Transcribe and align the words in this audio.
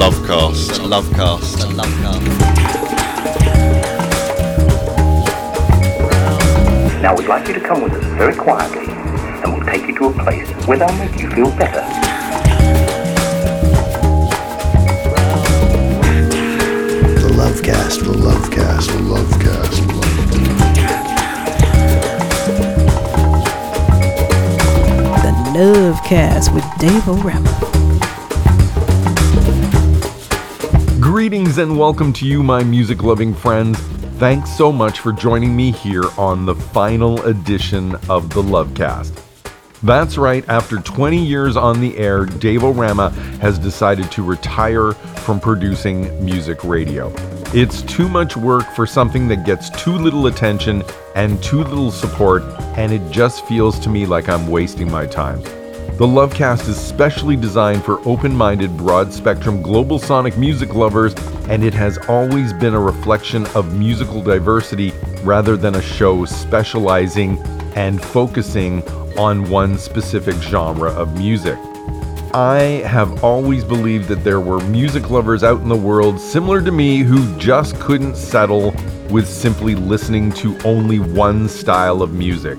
Lovecast. 0.00 0.80
The 0.80 0.84
Lovecast. 0.88 1.58
The 1.60 1.66
Lovecast. 1.76 2.24
Now 7.02 7.14
we'd 7.14 7.28
like 7.28 7.46
you 7.46 7.52
to 7.52 7.60
come 7.60 7.82
with 7.82 7.92
us 7.92 8.04
very 8.16 8.34
quietly, 8.34 8.86
and 9.42 9.52
we'll 9.52 9.66
take 9.66 9.86
you 9.86 9.94
to 9.98 10.06
a 10.06 10.12
place 10.24 10.50
where 10.66 10.78
they'll 10.78 10.96
make 10.96 11.20
you 11.20 11.28
feel 11.28 11.50
better. 11.50 11.82
The 17.20 17.28
Lovecast, 17.36 18.00
the 18.02 18.14
Lovecast, 18.14 18.86
the 18.86 19.00
Lovecast. 19.04 19.80
The 19.86 19.92
Lovecast. 19.92 20.40
The 25.22 25.32
Lovecast 25.58 26.54
with 26.54 26.64
Dave 26.78 27.06
O'Rama. 27.06 27.69
Greetings 31.10 31.58
and 31.58 31.76
welcome 31.76 32.12
to 32.12 32.24
you, 32.24 32.40
my 32.40 32.62
music 32.62 33.02
loving 33.02 33.34
friends. 33.34 33.76
Thanks 34.20 34.56
so 34.56 34.70
much 34.70 35.00
for 35.00 35.12
joining 35.12 35.56
me 35.56 35.72
here 35.72 36.04
on 36.16 36.46
the 36.46 36.54
final 36.54 37.20
edition 37.22 37.96
of 38.08 38.32
the 38.32 38.40
Lovecast. 38.40 39.20
That's 39.82 40.16
right, 40.16 40.48
after 40.48 40.76
20 40.76 41.18
years 41.18 41.56
on 41.56 41.80
the 41.80 41.98
air, 41.98 42.26
Dave 42.26 42.62
O'Rama 42.62 43.10
has 43.40 43.58
decided 43.58 44.12
to 44.12 44.22
retire 44.22 44.92
from 44.92 45.40
producing 45.40 46.24
music 46.24 46.62
radio. 46.62 47.12
It's 47.52 47.82
too 47.82 48.08
much 48.08 48.36
work 48.36 48.70
for 48.76 48.86
something 48.86 49.26
that 49.28 49.44
gets 49.44 49.68
too 49.70 49.98
little 49.98 50.28
attention 50.28 50.84
and 51.16 51.42
too 51.42 51.64
little 51.64 51.90
support, 51.90 52.44
and 52.78 52.92
it 52.92 53.10
just 53.10 53.44
feels 53.46 53.80
to 53.80 53.88
me 53.88 54.06
like 54.06 54.28
I'm 54.28 54.46
wasting 54.46 54.88
my 54.88 55.06
time. 55.06 55.42
The 56.00 56.06
Lovecast 56.06 56.66
is 56.66 56.80
specially 56.80 57.36
designed 57.36 57.84
for 57.84 58.00
open 58.08 58.34
minded, 58.34 58.74
broad 58.74 59.12
spectrum 59.12 59.60
global 59.60 59.98
sonic 59.98 60.38
music 60.38 60.74
lovers, 60.74 61.12
and 61.50 61.62
it 61.62 61.74
has 61.74 61.98
always 62.08 62.54
been 62.54 62.72
a 62.72 62.80
reflection 62.80 63.44
of 63.48 63.76
musical 63.76 64.22
diversity 64.22 64.94
rather 65.24 65.58
than 65.58 65.74
a 65.74 65.82
show 65.82 66.24
specializing 66.24 67.36
and 67.76 68.02
focusing 68.02 68.82
on 69.18 69.50
one 69.50 69.76
specific 69.76 70.36
genre 70.36 70.90
of 70.90 71.18
music. 71.18 71.58
I 72.32 72.82
have 72.86 73.22
always 73.22 73.62
believed 73.62 74.08
that 74.08 74.24
there 74.24 74.40
were 74.40 74.60
music 74.68 75.10
lovers 75.10 75.44
out 75.44 75.60
in 75.60 75.68
the 75.68 75.76
world 75.76 76.18
similar 76.18 76.62
to 76.62 76.72
me 76.72 77.00
who 77.00 77.36
just 77.36 77.78
couldn't 77.78 78.16
settle 78.16 78.74
with 79.10 79.28
simply 79.28 79.74
listening 79.74 80.32
to 80.32 80.58
only 80.64 80.98
one 80.98 81.46
style 81.46 82.00
of 82.00 82.14
music. 82.14 82.58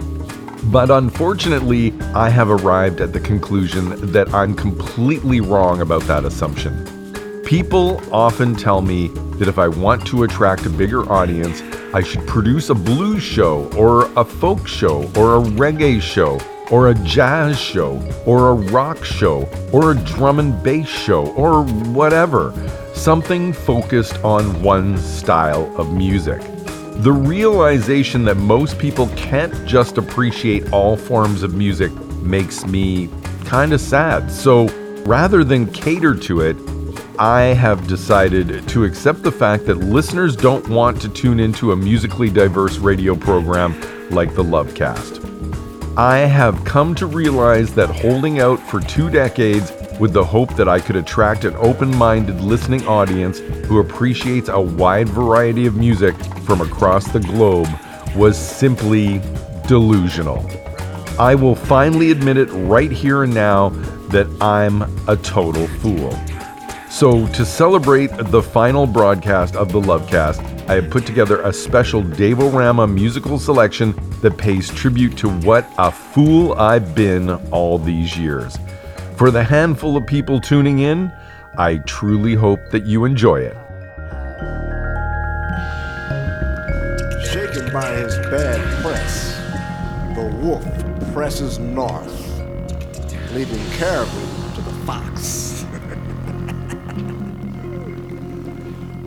But 0.65 0.91
unfortunately, 0.91 1.93
I 2.13 2.29
have 2.29 2.49
arrived 2.49 3.01
at 3.01 3.13
the 3.13 3.19
conclusion 3.19 4.11
that 4.11 4.33
I'm 4.33 4.53
completely 4.53 5.41
wrong 5.41 5.81
about 5.81 6.03
that 6.03 6.23
assumption. 6.23 6.85
People 7.43 8.01
often 8.13 8.55
tell 8.55 8.81
me 8.81 9.07
that 9.37 9.47
if 9.47 9.57
I 9.57 9.67
want 9.67 10.05
to 10.07 10.23
attract 10.23 10.65
a 10.65 10.69
bigger 10.69 11.11
audience, 11.11 11.61
I 11.93 12.03
should 12.03 12.25
produce 12.27 12.69
a 12.69 12.75
blues 12.75 13.23
show, 13.23 13.69
or 13.75 14.09
a 14.15 14.23
folk 14.23 14.67
show, 14.67 15.03
or 15.17 15.35
a 15.35 15.41
reggae 15.41 16.01
show, 16.01 16.39
or 16.69 16.89
a 16.89 16.95
jazz 17.03 17.59
show, 17.59 18.01
or 18.25 18.51
a 18.51 18.53
rock 18.53 19.03
show, 19.03 19.49
or 19.73 19.91
a 19.91 19.95
drum 19.95 20.39
and 20.39 20.63
bass 20.63 20.87
show, 20.87 21.27
or 21.33 21.65
whatever. 21.65 22.53
Something 22.93 23.51
focused 23.51 24.23
on 24.23 24.61
one 24.61 24.97
style 24.97 25.75
of 25.75 25.91
music. 25.91 26.41
The 26.97 27.11
realization 27.11 28.25
that 28.25 28.35
most 28.37 28.77
people 28.77 29.07
can't 29.15 29.53
just 29.67 29.97
appreciate 29.97 30.71
all 30.71 30.95
forms 30.95 31.41
of 31.41 31.55
music 31.55 31.91
makes 32.21 32.65
me 32.65 33.09
kind 33.45 33.73
of 33.73 33.81
sad. 33.81 34.31
So 34.31 34.67
rather 35.03 35.43
than 35.43 35.71
cater 35.71 36.13
to 36.15 36.41
it, 36.41 36.55
I 37.17 37.53
have 37.53 37.87
decided 37.87 38.67
to 38.69 38.83
accept 38.85 39.23
the 39.23 39.31
fact 39.31 39.65
that 39.65 39.75
listeners 39.75 40.35
don't 40.35 40.67
want 40.69 41.01
to 41.01 41.09
tune 41.09 41.39
into 41.39 41.71
a 41.71 41.75
musically 41.75 42.29
diverse 42.29 42.77
radio 42.77 43.15
program 43.15 43.79
like 44.09 44.33
the 44.35 44.43
Lovecast. 44.43 45.20
I 45.97 46.19
have 46.19 46.63
come 46.63 46.95
to 46.95 47.05
realize 47.05 47.73
that 47.75 47.89
holding 47.89 48.39
out 48.39 48.61
for 48.69 48.79
two 48.79 49.09
decades 49.09 49.73
with 49.99 50.13
the 50.13 50.23
hope 50.23 50.55
that 50.55 50.69
I 50.69 50.79
could 50.79 50.95
attract 50.95 51.43
an 51.43 51.53
open 51.57 51.93
minded 51.97 52.39
listening 52.39 52.87
audience 52.87 53.39
who 53.39 53.79
appreciates 53.79 54.47
a 54.47 54.59
wide 54.59 55.09
variety 55.09 55.65
of 55.65 55.75
music 55.75 56.15
from 56.45 56.61
across 56.61 57.11
the 57.11 57.19
globe 57.19 57.67
was 58.15 58.37
simply 58.37 59.21
delusional. 59.67 60.49
I 61.19 61.35
will 61.35 61.55
finally 61.55 62.11
admit 62.11 62.37
it 62.37 62.49
right 62.51 62.91
here 62.91 63.23
and 63.23 63.33
now 63.33 63.69
that 64.11 64.27
I'm 64.39 64.83
a 65.09 65.17
total 65.17 65.67
fool. 65.67 66.17
So, 66.91 67.25
to 67.27 67.45
celebrate 67.45 68.11
the 68.17 68.43
final 68.43 68.85
broadcast 68.85 69.55
of 69.55 69.71
the 69.71 69.79
Lovecast, 69.79 70.69
I 70.69 70.75
have 70.75 70.89
put 70.89 71.05
together 71.05 71.41
a 71.41 71.53
special 71.53 72.03
Dave 72.03 72.41
O'Rama 72.41 72.85
musical 72.85 73.39
selection 73.39 73.95
that 74.19 74.37
pays 74.37 74.69
tribute 74.69 75.17
to 75.19 75.29
what 75.29 75.65
a 75.77 75.89
fool 75.89 76.51
I've 76.53 76.93
been 76.93 77.29
all 77.49 77.77
these 77.77 78.17
years. 78.17 78.57
For 79.15 79.31
the 79.31 79.41
handful 79.41 79.95
of 79.95 80.05
people 80.05 80.41
tuning 80.41 80.79
in, 80.79 81.13
I 81.57 81.77
truly 81.77 82.35
hope 82.35 82.59
that 82.71 82.85
you 82.85 83.05
enjoy 83.05 83.39
it. 83.39 83.55
Shaken 87.31 87.71
by 87.71 87.89
his 87.93 88.17
bad 88.27 88.83
press, 88.83 89.37
the 90.13 90.27
wolf 90.41 91.13
presses 91.13 91.57
north, 91.57 92.13
leaving 93.33 93.65
caribou 93.77 94.55
to 94.55 94.61
the 94.61 94.73
fox. 94.85 95.50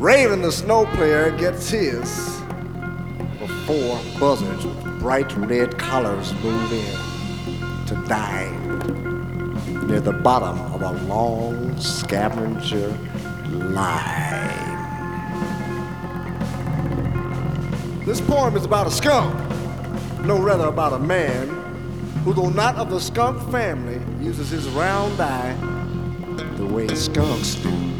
Raven 0.05 0.43
the 0.43 0.53
snow 0.53 0.85
player 0.97 1.31
gets 1.31 1.71
his 1.71 2.39
before 3.39 3.99
buzzards 4.21 4.67
with 4.67 5.01
bright 5.01 5.35
red 5.35 5.79
collars 5.79 6.35
move 6.43 6.73
in 6.75 7.87
to 7.87 7.95
dine 8.07 9.87
near 9.87 10.01
the 10.01 10.13
bottom 10.13 10.61
of 10.75 10.83
a 10.83 10.93
long 11.07 11.75
scavenger 11.81 12.89
line. 13.51 14.51
This 18.05 18.21
poem 18.21 18.57
is 18.57 18.67
about 18.67 18.87
a 18.87 18.91
skunk, 18.91 19.35
no 20.21 20.39
rather 20.39 20.67
about 20.67 20.93
a 20.93 20.99
man 20.99 21.49
who, 22.25 22.35
though 22.35 22.51
not 22.51 22.77
of 22.77 22.91
the 22.91 23.01
skunk 23.01 23.41
family, 23.51 24.03
uses 24.23 24.51
his 24.51 24.69
round 24.69 25.19
eye 25.19 25.55
the 26.59 26.67
way 26.67 26.89
skunks 26.95 27.55
do. 27.55 27.94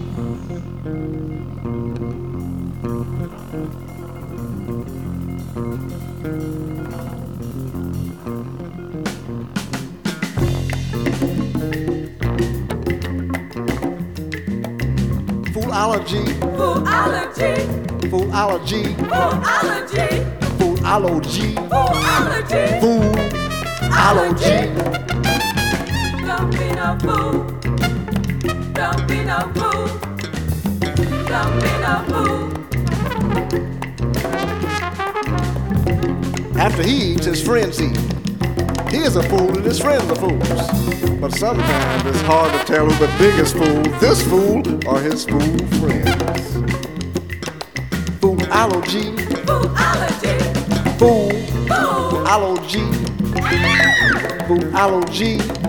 Foolology, 15.75 16.23
Foolology, 16.55 17.53
foolology, 18.09 18.95
foolology, 18.95 20.07
foolology, 20.57 21.49
foolology, 22.81 23.11
foolology. 23.91 24.59
Don't 26.25 26.49
be 26.53 26.67
no 26.79 26.89
fool. 27.03 27.35
Don't 28.73 29.03
be 29.09 29.19
no 29.25 29.39
fool. 29.57 29.87
Don't 31.27 31.55
be 31.61 31.73
no 31.83 31.95
fool. 32.09 32.43
After 36.57 36.83
he 36.85 36.95
eats, 37.15 37.27
his 37.27 37.43
friends 37.43 37.81
eat. 37.83 38.24
He 38.95 39.01
is 39.01 39.17
a 39.17 39.25
fool 39.25 39.57
and 39.57 39.67
his 39.67 39.81
friends 39.81 40.09
are 40.09 40.15
fools. 40.15 41.21
But 41.21 41.33
sometimes 41.33 42.07
it's 42.07 42.21
hard 42.21 42.53
to 42.53 42.65
tell 42.65 42.89
who 42.89 42.95
the 43.05 43.13
biggest 43.19 43.57
fool, 43.57 43.83
this 43.99 44.23
fool 44.25 44.63
or 44.89 45.01
his 45.01 45.25
fool 45.27 45.41
friends. 45.81 46.05
Foolology, 48.21 49.17
Foolology, 49.47 50.39
fool, 50.97 51.33
fool. 51.67 52.29
ology, 52.29 52.87
foolology. 54.47 55.64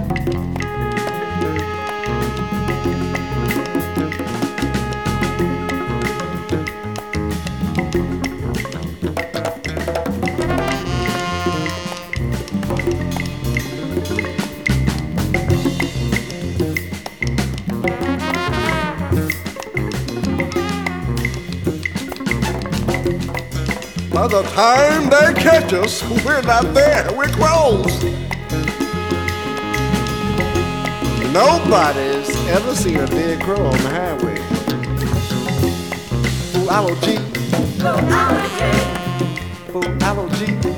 the 24.41 24.49
time 24.49 25.09
they 25.09 25.33
catch 25.41 25.71
us, 25.71 26.03
we're 26.25 26.41
not 26.41 26.73
there. 26.73 27.07
We're 27.15 27.29
closed. 27.29 28.03
Nobody's 31.31 32.35
ever 32.49 32.75
seen 32.75 32.97
a 32.97 33.07
dead 33.07 33.41
crow 33.41 33.65
on 33.65 33.71
the 33.71 33.89
highway. 33.89 34.35
Fool, 36.51 36.69
I 36.69 36.81
G. 37.01 37.17
Fool, 39.71 39.85
I 40.03 40.29
G. 40.35 40.74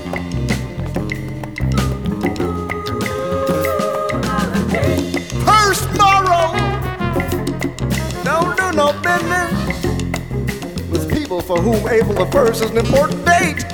for 11.47 11.59
whom 11.61 11.87
April 11.87 12.13
the 12.13 12.25
1st 12.25 12.61
is 12.61 12.69
an 12.71 12.77
important 12.77 13.25
date. 13.25 13.63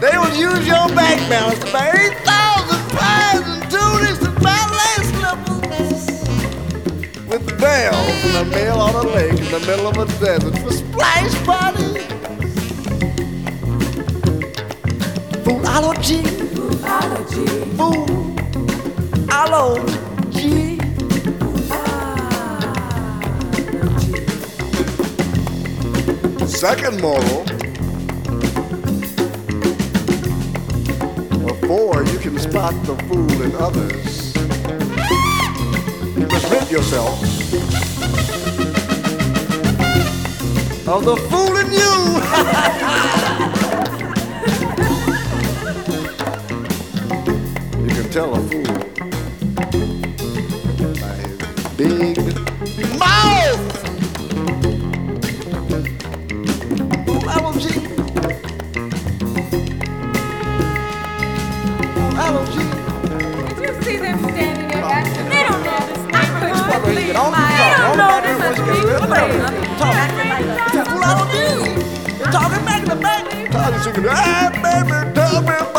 they 0.00 0.16
will 0.16 0.32
use 0.36 0.64
your 0.64 0.88
bank 0.94 1.28
balance 1.28 1.58
to 1.58 1.72
buy 1.72 1.90
8,000 1.90 2.90
pies 2.96 3.42
and 3.42 3.68
tulips 3.68 4.22
and 4.24 4.40
ballet 4.40 5.02
slippers 5.10 6.06
with 7.26 7.58
bells 7.58 8.24
in 8.24 8.32
the 8.34 8.44
mail 8.54 8.78
on 8.78 8.94
a 8.94 9.02
lake 9.08 9.36
in 9.36 9.50
the 9.50 9.58
middle 9.66 9.88
of 9.88 9.98
a 9.98 10.06
desert 10.20 10.56
for 10.58 10.70
splash 10.70 11.34
party. 11.44 11.98
Foolology. 15.42 16.22
Foolology. 16.54 17.46
Foolology. 19.26 19.99
Second 26.60 27.00
moral. 27.00 27.44
Before 31.46 32.04
you 32.04 32.18
can 32.18 32.38
spot 32.38 32.74
the 32.84 32.96
fool 33.08 33.42
in 33.42 33.54
others, 33.54 34.34
you 36.18 36.26
must 36.26 36.50
rid 36.50 36.70
yourself 36.70 37.22
of 40.86 41.04
the 41.06 41.16
fool 41.30 41.56
in 41.56 41.72
you. 41.72 41.94
you 47.86 47.94
can 48.02 48.10
tell 48.10 48.34
a 48.34 48.40
fool 48.50 48.79
singing, 73.82 74.04
hey 74.04 74.50
baby, 74.62 75.14
tell 75.14 75.42
me 75.42 75.69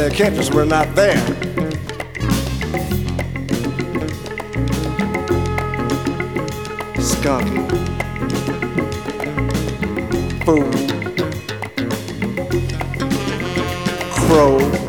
the 0.00 0.08
time 0.08 0.10
they 0.10 0.16
catch 0.16 0.38
us, 0.38 0.50
we're 0.50 0.64
not 0.64 0.94
there. 0.94 1.16
Skunky. 6.96 7.60
Fool. 10.44 10.70
Crow. 14.10 14.79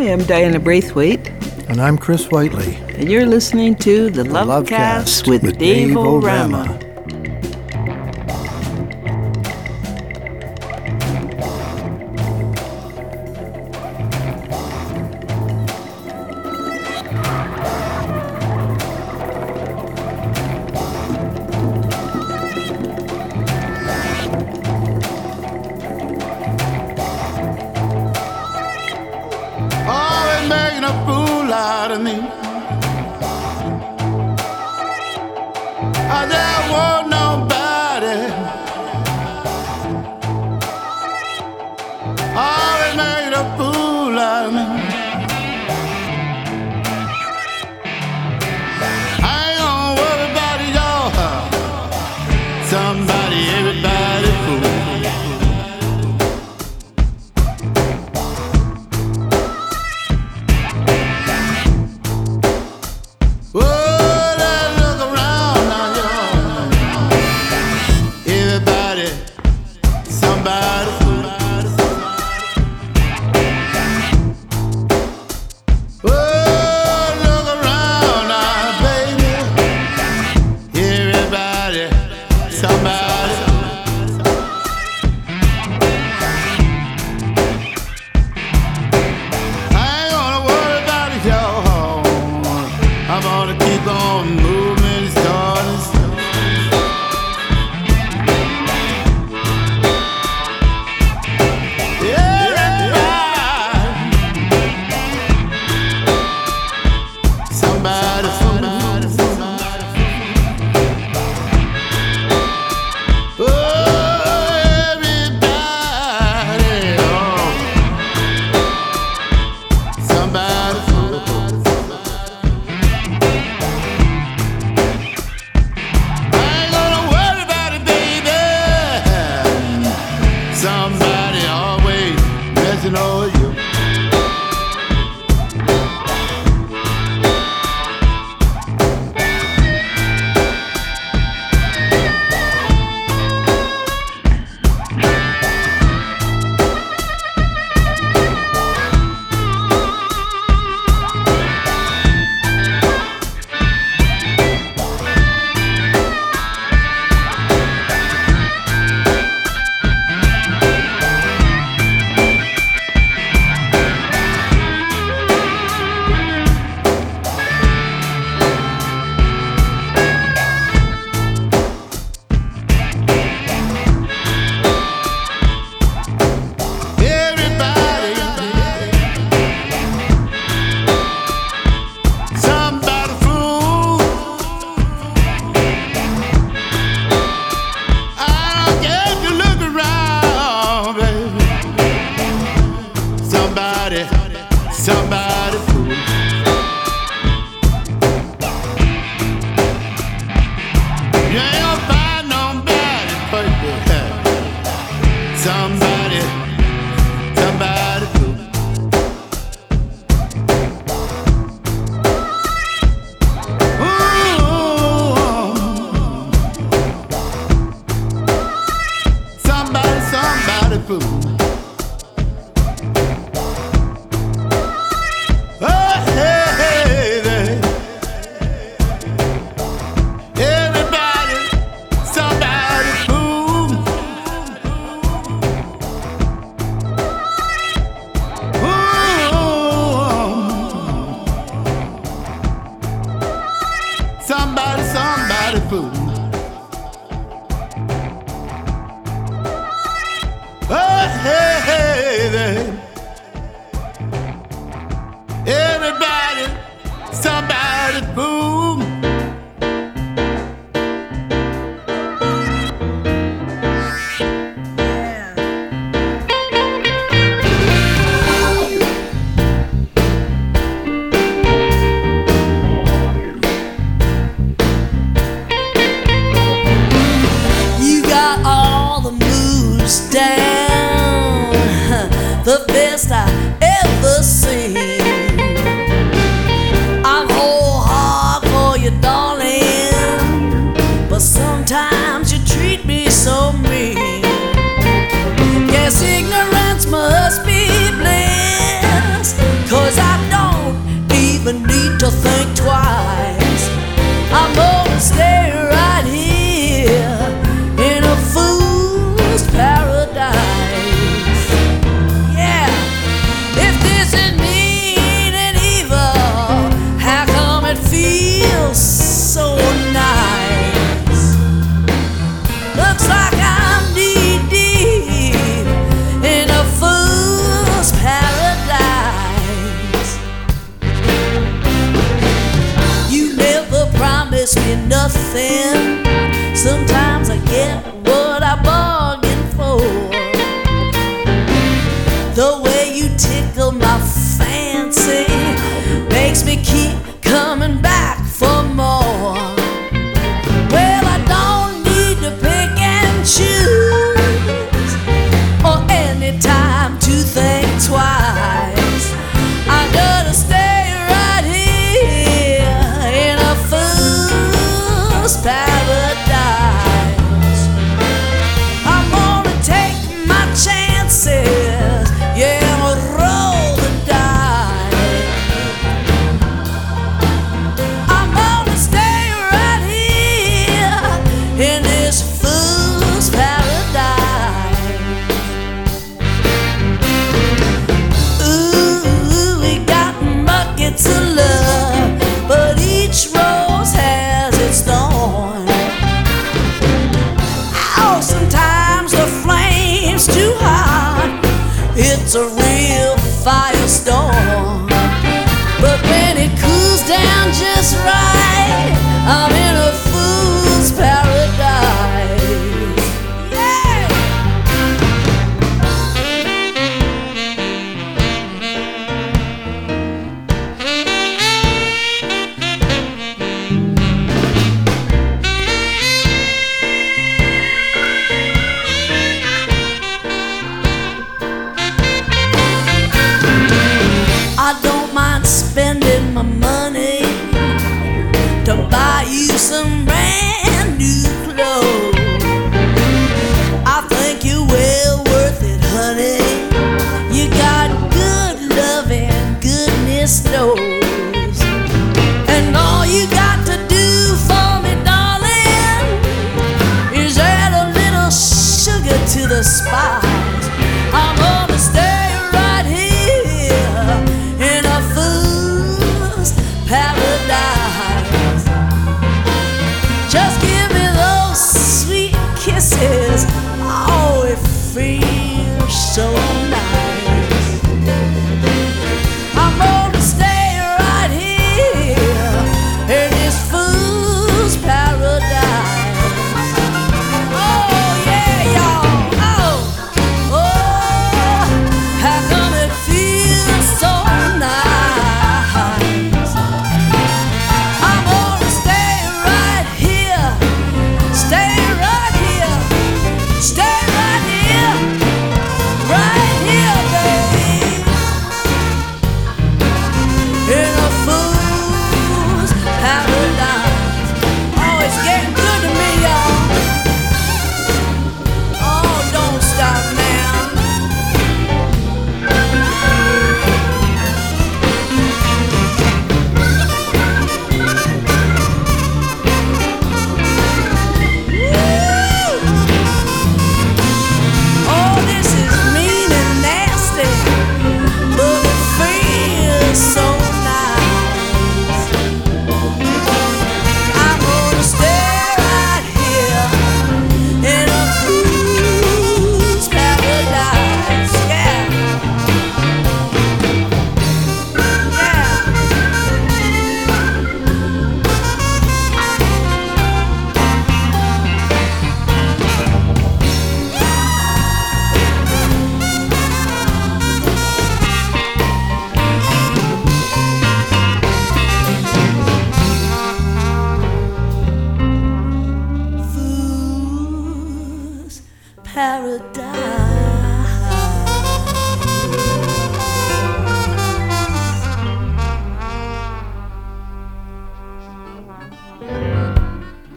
Hi, 0.00 0.10
I'm 0.10 0.24
Diana 0.24 0.58
Braithwaite, 0.58 1.28
And 1.68 1.78
I'm 1.78 1.98
Chris 1.98 2.30
Whiteley. 2.30 2.74
and 2.96 3.10
you're 3.10 3.26
listening 3.26 3.74
to 3.80 4.08
The 4.08 4.22
Lovecast 4.22 5.28
with, 5.28 5.58
Dave 5.58 5.94
O'Rama. 5.94 6.56
always 6.56 6.79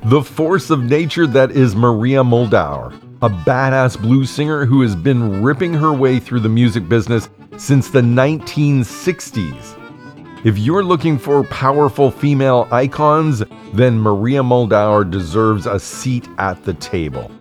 The 0.06 0.24
force 0.24 0.72
of 0.72 0.84
nature 0.84 1.28
that 1.28 1.52
is 1.52 1.76
Maria 1.76 2.24
Muldaur, 2.24 2.96
a 3.22 3.30
badass 3.30 4.02
blues 4.02 4.32
singer 4.32 4.66
who 4.66 4.82
has 4.82 4.96
been 4.96 5.44
ripping 5.44 5.76
her 5.76 5.94
way 5.94 6.20
through 6.20 6.40
the 6.40 6.50
music 6.50 6.90
business 6.90 7.30
since 7.58 7.92
the 7.92 8.02
1960s. 8.02 10.46
If 10.46 10.58
you're 10.58 10.84
looking 10.84 11.20
for 11.20 11.44
powerful 11.44 12.10
female 12.10 12.68
icons, 12.72 13.44
then 13.72 14.00
Maria 14.00 14.42
Muldaur 14.42 15.10
deserves 15.10 15.68
a 15.68 15.80
seat 15.80 16.28
at 16.40 16.66
the 16.66 16.74
table. 16.74 17.32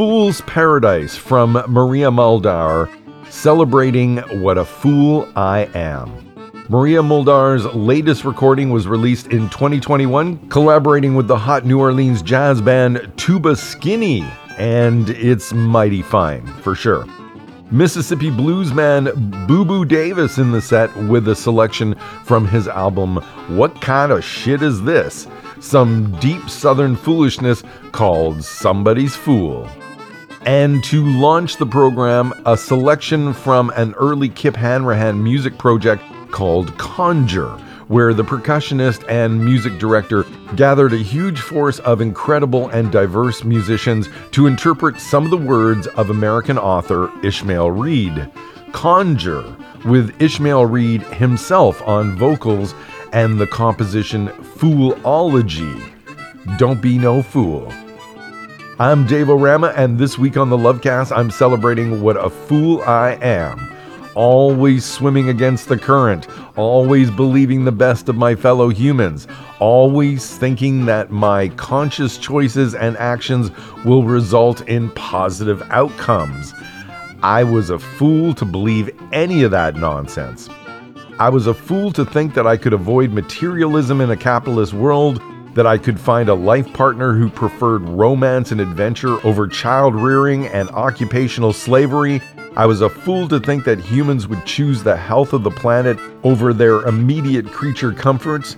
Fool's 0.00 0.40
Paradise 0.40 1.14
from 1.14 1.62
Maria 1.68 2.10
Muldaur, 2.10 2.88
celebrating 3.28 4.16
what 4.40 4.56
a 4.56 4.64
fool 4.64 5.28
I 5.36 5.68
am. 5.74 6.32
Maria 6.70 7.02
Muldaur's 7.02 7.66
latest 7.74 8.24
recording 8.24 8.70
was 8.70 8.88
released 8.88 9.26
in 9.26 9.50
2021, 9.50 10.48
collaborating 10.48 11.16
with 11.16 11.28
the 11.28 11.36
hot 11.36 11.66
New 11.66 11.78
Orleans 11.78 12.22
jazz 12.22 12.62
band 12.62 13.12
Tuba 13.18 13.54
Skinny, 13.54 14.26
and 14.56 15.10
it's 15.10 15.52
mighty 15.52 16.00
fine, 16.00 16.46
for 16.62 16.74
sure. 16.74 17.04
Mississippi 17.70 18.30
bluesman 18.30 19.12
Boo 19.46 19.66
Boo 19.66 19.84
Davis 19.84 20.38
in 20.38 20.50
the 20.50 20.62
set 20.62 20.96
with 20.96 21.28
a 21.28 21.36
selection 21.36 21.94
from 22.24 22.48
his 22.48 22.68
album 22.68 23.16
What 23.48 23.78
Kind 23.82 24.12
of 24.12 24.24
Shit 24.24 24.62
Is 24.62 24.82
This? 24.82 25.28
Some 25.60 26.18
deep 26.20 26.48
southern 26.48 26.96
foolishness 26.96 27.62
called 27.92 28.42
Somebody's 28.42 29.14
Fool. 29.14 29.68
And 30.42 30.82
to 30.84 31.04
launch 31.04 31.58
the 31.58 31.66
program, 31.66 32.32
a 32.46 32.56
selection 32.56 33.34
from 33.34 33.70
an 33.76 33.92
early 33.94 34.30
Kip 34.30 34.56
Hanrahan 34.56 35.22
music 35.22 35.58
project 35.58 36.02
called 36.30 36.76
Conjure, 36.78 37.50
where 37.88 38.14
the 38.14 38.24
percussionist 38.24 39.04
and 39.08 39.44
music 39.44 39.78
director 39.78 40.24
gathered 40.56 40.94
a 40.94 40.98
huge 40.98 41.40
force 41.40 41.78
of 41.80 42.00
incredible 42.00 42.68
and 42.68 42.90
diverse 42.90 43.44
musicians 43.44 44.08
to 44.30 44.46
interpret 44.46 44.98
some 44.98 45.24
of 45.24 45.30
the 45.30 45.36
words 45.36 45.86
of 45.88 46.08
American 46.08 46.56
author 46.56 47.10
Ishmael 47.24 47.70
Reed. 47.72 48.30
Conjure, 48.72 49.44
with 49.84 50.22
Ishmael 50.22 50.66
Reed 50.66 51.02
himself 51.02 51.82
on 51.82 52.16
vocals 52.16 52.74
and 53.12 53.38
the 53.38 53.46
composition 53.46 54.28
Foolology. 54.28 55.92
Don't 56.56 56.80
be 56.80 56.96
no 56.96 57.22
fool. 57.22 57.70
I'm 58.80 59.06
Dave 59.06 59.28
O'Rama, 59.28 59.74
and 59.76 59.98
this 59.98 60.16
week 60.16 60.38
on 60.38 60.48
the 60.48 60.56
Lovecast, 60.56 61.14
I'm 61.14 61.30
celebrating 61.30 62.00
what 62.00 62.16
a 62.16 62.30
fool 62.30 62.80
I 62.80 63.18
am 63.20 63.70
always 64.14 64.86
swimming 64.86 65.28
against 65.28 65.68
the 65.68 65.76
current, 65.76 66.26
always 66.56 67.10
believing 67.10 67.66
the 67.66 67.72
best 67.72 68.08
of 68.08 68.16
my 68.16 68.34
fellow 68.34 68.70
humans, 68.70 69.28
always 69.58 70.34
thinking 70.38 70.86
that 70.86 71.10
my 71.10 71.48
conscious 71.48 72.16
choices 72.16 72.74
and 72.74 72.96
actions 72.96 73.50
will 73.84 74.02
result 74.02 74.66
in 74.66 74.90
positive 74.92 75.62
outcomes. 75.70 76.54
I 77.22 77.44
was 77.44 77.68
a 77.68 77.78
fool 77.78 78.32
to 78.32 78.46
believe 78.46 78.88
any 79.12 79.42
of 79.42 79.50
that 79.50 79.76
nonsense. 79.76 80.48
I 81.18 81.28
was 81.28 81.46
a 81.46 81.52
fool 81.52 81.92
to 81.92 82.06
think 82.06 82.32
that 82.32 82.46
I 82.46 82.56
could 82.56 82.72
avoid 82.72 83.12
materialism 83.12 84.00
in 84.00 84.10
a 84.10 84.16
capitalist 84.16 84.72
world, 84.72 85.20
that 85.54 85.66
I 85.66 85.78
could 85.78 85.98
find 85.98 86.28
a 86.28 86.34
life 86.34 86.72
partner 86.72 87.12
who 87.12 87.28
preferred 87.28 87.82
romance 87.82 88.52
and 88.52 88.60
adventure 88.60 89.24
over 89.26 89.48
child 89.48 89.94
rearing 89.94 90.46
and 90.46 90.68
occupational 90.70 91.52
slavery, 91.52 92.20
I 92.56 92.66
was 92.66 92.80
a 92.80 92.88
fool 92.88 93.28
to 93.28 93.40
think 93.40 93.64
that 93.64 93.80
humans 93.80 94.28
would 94.28 94.44
choose 94.44 94.82
the 94.82 94.96
health 94.96 95.32
of 95.32 95.42
the 95.42 95.50
planet 95.50 95.98
over 96.24 96.52
their 96.52 96.82
immediate 96.82 97.46
creature 97.46 97.92
comforts. 97.92 98.56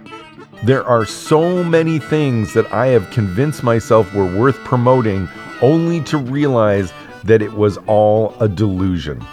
There 0.64 0.84
are 0.84 1.04
so 1.04 1.64
many 1.64 1.98
things 1.98 2.54
that 2.54 2.72
I 2.72 2.86
have 2.88 3.10
convinced 3.10 3.62
myself 3.62 4.14
were 4.14 4.38
worth 4.38 4.56
promoting 4.58 5.28
only 5.60 6.00
to 6.04 6.18
realize 6.18 6.92
that 7.24 7.42
it 7.42 7.52
was 7.52 7.78
all 7.86 8.34
a 8.40 8.48
delusion. 8.48 9.24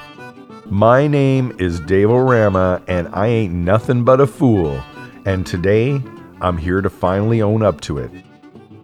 My 0.65 1.07
name 1.07 1.55
is 1.57 1.79
Dave 1.79 2.09
O'Rama, 2.09 2.81
and 2.87 3.07
I 3.13 3.27
ain't 3.27 3.53
nothing 3.53 4.03
but 4.03 4.21
a 4.21 4.27
fool. 4.27 4.81
And 5.25 5.45
today, 5.45 6.01
I'm 6.41 6.57
here 6.57 6.79
to 6.79 6.89
finally 6.89 7.41
own 7.41 7.63
up 7.63 7.81
to 7.81 7.97
it. 7.97 8.11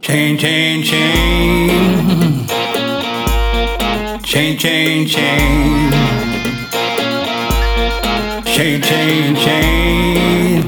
Chain, 0.02 0.38
chain, 0.38 0.84
chain. 0.84 2.48
Chain, 4.24 4.58
chain, 4.58 5.08
chain. 5.08 5.92
Chain, 8.44 8.82
chain, 8.82 9.36
chain. 9.36 10.64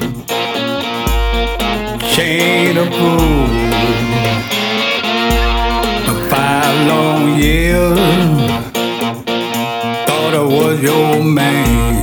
Chain 2.14 2.78
of 2.78 2.88
gold. 2.88 3.50
For 6.06 6.28
five 6.30 6.86
long 6.88 7.38
years, 7.38 7.98
thought 10.06 10.34
I 10.34 10.42
was 10.42 10.82
your 10.82 11.22
man. 11.22 11.97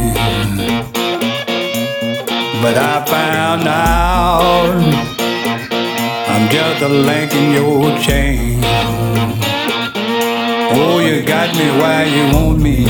But 2.66 2.78
I 2.80 3.06
found 3.06 3.68
out 3.68 4.82
I'm 6.32 6.50
just 6.50 6.82
a 6.82 6.90
link 6.90 7.32
in 7.36 7.52
your 7.52 7.96
chain. 8.00 8.60
Oh, 10.74 10.98
you 10.98 11.22
got 11.22 11.56
me 11.56 11.68
why 11.80 12.06
you 12.06 12.24
want 12.36 12.60
me. 12.60 12.88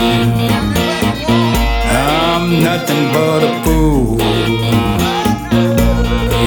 I'm 1.92 2.64
nothing 2.64 3.12
but 3.12 3.44
a 3.44 3.64
fool. 3.66 4.18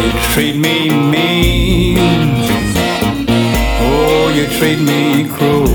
You 0.00 0.10
treat 0.32 0.56
me 0.56 0.88
mean. 0.88 1.98
Oh, 3.78 4.32
you 4.34 4.46
treat 4.58 4.80
me 4.80 5.28
cruel. 5.28 5.67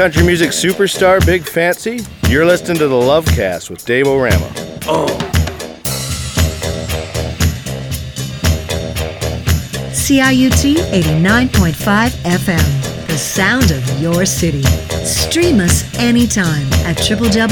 country 0.00 0.24
music 0.24 0.48
superstar 0.48 1.22
Big 1.26 1.42
Fancy. 1.42 2.00
You're 2.26 2.46
listening 2.46 2.78
to 2.78 2.88
the 2.88 2.96
Love 2.96 3.26
Cast 3.26 3.68
with 3.68 3.84
Dave 3.84 4.06
O'Rama. 4.06 4.50
Oh. 4.86 5.06
CIUT 9.92 10.76
89.5 10.76 12.08
FM, 12.22 13.06
the 13.08 13.18
sound 13.18 13.70
of 13.72 14.00
your 14.00 14.24
city. 14.24 14.62
Stream 15.04 15.60
us 15.60 15.84
anytime 15.98 16.66
at 16.86 16.96
www.ciut.fm. 16.96 17.50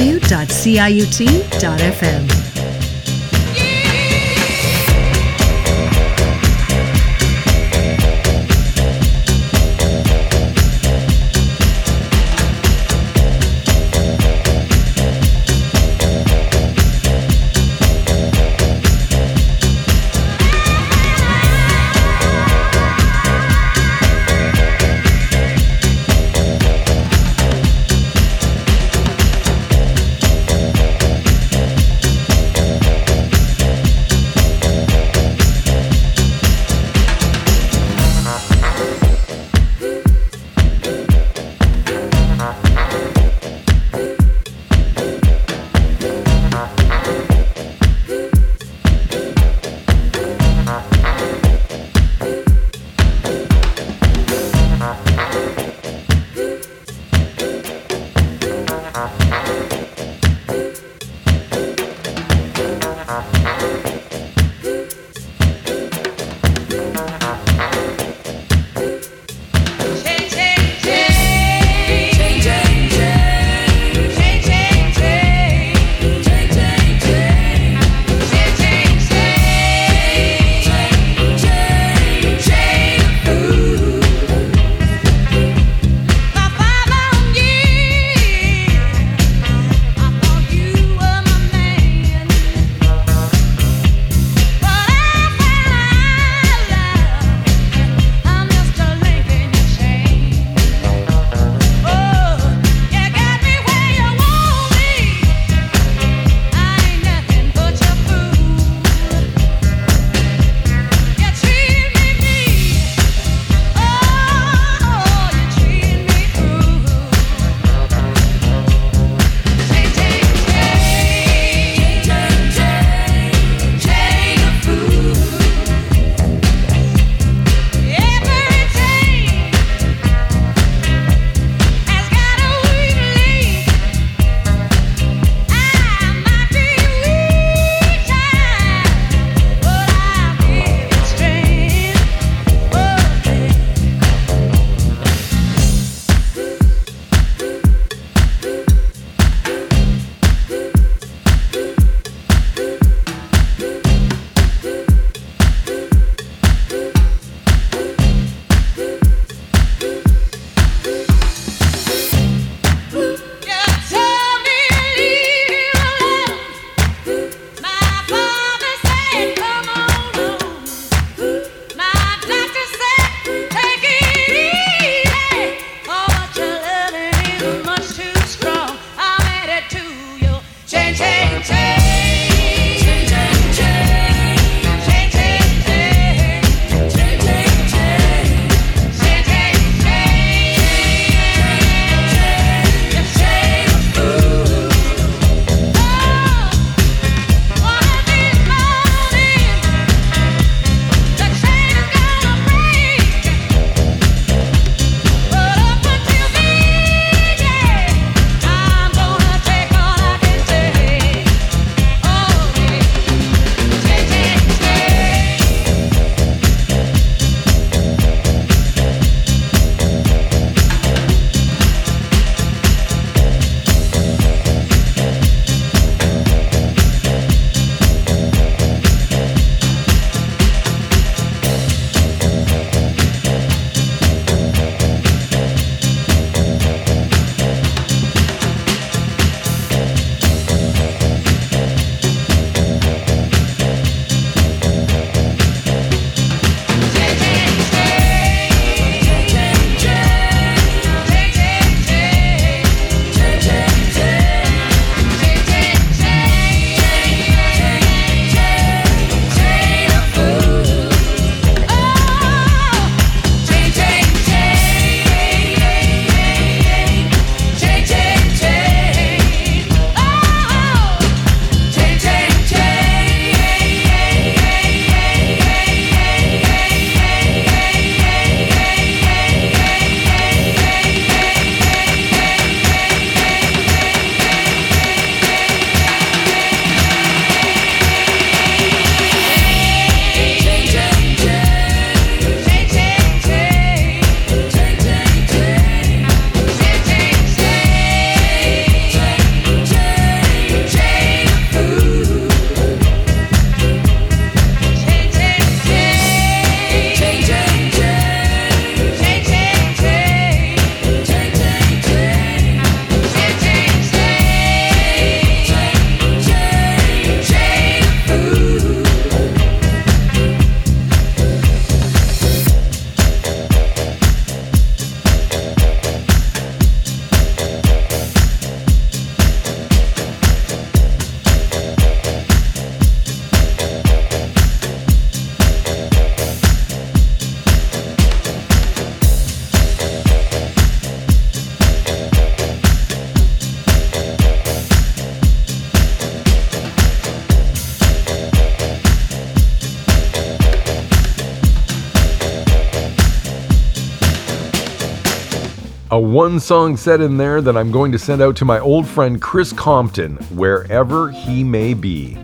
one 356.18 356.40
song 356.40 356.76
set 356.76 357.00
in 357.00 357.16
there 357.16 357.40
that 357.40 357.56
I'm 357.56 357.70
going 357.70 357.92
to 357.92 357.98
send 357.98 358.20
out 358.20 358.34
to 358.38 358.44
my 358.44 358.58
old 358.58 358.88
friend 358.88 359.22
Chris 359.22 359.52
Compton, 359.52 360.16
wherever 360.34 361.12
he 361.12 361.44
may 361.44 361.74
be. 361.74 362.18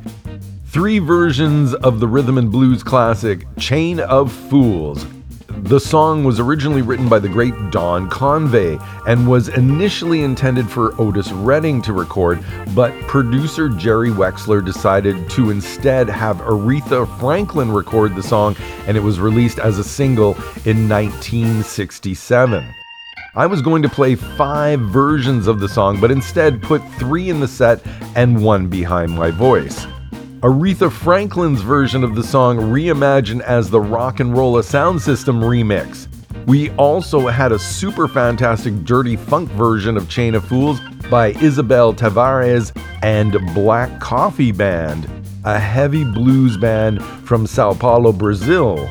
Three 0.66 0.98
versions 0.98 1.74
of 1.74 2.00
the 2.00 2.08
rhythm 2.08 2.36
and 2.36 2.50
blues 2.50 2.82
classic 2.82 3.46
Chain 3.56 4.00
of 4.00 4.32
Fools. 4.32 5.06
The 5.46 5.78
song 5.78 6.24
was 6.24 6.40
originally 6.40 6.82
written 6.82 7.08
by 7.08 7.20
the 7.20 7.28
great 7.28 7.54
Don 7.70 8.10
Covay 8.10 8.84
and 9.06 9.30
was 9.30 9.46
initially 9.50 10.24
intended 10.24 10.68
for 10.68 11.00
Otis 11.00 11.30
Redding 11.30 11.80
to 11.82 11.92
record, 11.92 12.44
but 12.74 12.92
producer 13.02 13.68
Jerry 13.68 14.10
Wexler 14.10 14.64
decided 14.64 15.30
to 15.30 15.50
instead 15.50 16.08
have 16.08 16.38
Aretha 16.38 17.06
Franklin 17.20 17.70
record 17.70 18.16
the 18.16 18.24
song, 18.24 18.56
and 18.88 18.96
it 18.96 19.04
was 19.04 19.20
released 19.20 19.60
as 19.60 19.78
a 19.78 19.84
single 19.84 20.32
in 20.64 20.88
1967. 20.88 22.74
I 23.36 23.46
was 23.46 23.62
going 23.62 23.82
to 23.82 23.88
play 23.88 24.14
five 24.14 24.78
versions 24.78 25.48
of 25.48 25.58
the 25.58 25.68
song, 25.68 26.00
but 26.00 26.12
instead 26.12 26.62
put 26.62 26.80
three 27.00 27.30
in 27.30 27.40
the 27.40 27.48
set 27.48 27.84
and 28.14 28.40
one 28.44 28.68
behind 28.68 29.10
my 29.10 29.32
voice. 29.32 29.86
Aretha 30.38 30.92
Franklin's 30.92 31.60
version 31.60 32.04
of 32.04 32.14
the 32.14 32.22
song 32.22 32.58
reimagined 32.58 33.40
as 33.40 33.70
the 33.70 33.80
RocknRolla 33.80 34.62
Soundsystem 34.62 35.42
remix. 35.42 36.06
We 36.46 36.70
also 36.72 37.26
had 37.26 37.50
a 37.50 37.58
super 37.58 38.06
fantastic 38.06 38.84
dirty 38.84 39.16
funk 39.16 39.50
version 39.50 39.96
of 39.96 40.08
Chain 40.08 40.36
of 40.36 40.44
Fools 40.44 40.78
by 41.10 41.30
Isabel 41.42 41.92
Tavares 41.92 42.70
and 43.02 43.32
Black 43.52 43.98
Coffee 43.98 44.52
Band, 44.52 45.10
a 45.44 45.58
heavy 45.58 46.04
blues 46.04 46.56
band 46.56 47.02
from 47.02 47.48
Sao 47.48 47.74
Paulo, 47.74 48.12
Brazil. 48.12 48.88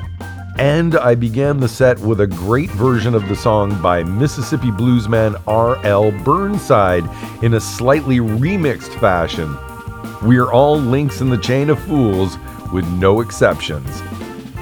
And 0.57 0.95
I 0.95 1.15
began 1.15 1.59
the 1.59 1.67
set 1.67 1.97
with 1.99 2.21
a 2.21 2.27
great 2.27 2.69
version 2.71 3.15
of 3.15 3.27
the 3.27 3.35
song 3.35 3.81
by 3.81 4.03
Mississippi 4.03 4.69
bluesman 4.69 5.41
R.L. 5.47 6.11
Burnside 6.23 7.03
in 7.43 7.55
a 7.55 7.59
slightly 7.59 8.17
remixed 8.17 8.93
fashion. 8.99 9.57
We're 10.21 10.51
all 10.51 10.77
links 10.77 11.21
in 11.21 11.29
the 11.29 11.39
chain 11.39 11.71
of 11.71 11.79
fools 11.83 12.37
with 12.71 12.85
no 12.93 13.21
exceptions. 13.21 14.03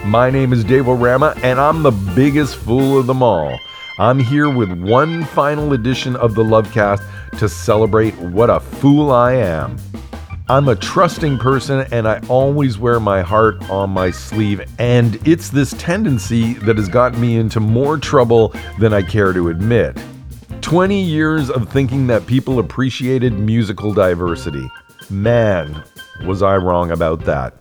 My 0.05 0.29
name 0.29 0.53
is 0.53 0.63
Dave 0.63 0.87
O'Rama, 0.87 1.35
and 1.43 1.59
I'm 1.59 1.83
the 1.83 1.91
biggest 1.91 2.55
fool 2.55 2.97
of 2.97 3.05
them 3.05 3.21
all. 3.21 3.59
I'm 3.99 4.19
here 4.19 4.49
with 4.49 4.71
one 4.71 5.25
final 5.25 5.73
edition 5.73 6.15
of 6.15 6.35
the 6.35 6.43
Lovecast 6.43 7.03
to 7.37 7.49
celebrate 7.49 8.17
what 8.17 8.49
a 8.49 8.61
fool 8.61 9.11
I 9.11 9.33
am. 9.33 9.77
I'm 10.51 10.67
a 10.67 10.75
trusting 10.75 11.37
person 11.37 11.87
and 11.93 12.05
I 12.05 12.19
always 12.27 12.77
wear 12.77 12.99
my 12.99 13.21
heart 13.21 13.69
on 13.69 13.89
my 13.91 14.11
sleeve, 14.11 14.61
and 14.79 15.15
it's 15.25 15.47
this 15.47 15.73
tendency 15.77 16.55
that 16.55 16.75
has 16.75 16.89
gotten 16.89 17.21
me 17.21 17.37
into 17.37 17.61
more 17.61 17.97
trouble 17.97 18.53
than 18.77 18.91
I 18.91 19.01
care 19.01 19.31
to 19.31 19.47
admit. 19.47 19.97
20 20.59 21.01
years 21.01 21.49
of 21.49 21.69
thinking 21.69 22.05
that 22.07 22.27
people 22.27 22.59
appreciated 22.59 23.31
musical 23.31 23.93
diversity. 23.93 24.69
Man, 25.09 25.85
was 26.25 26.43
I 26.43 26.57
wrong 26.57 26.91
about 26.91 27.21
that. 27.21 27.53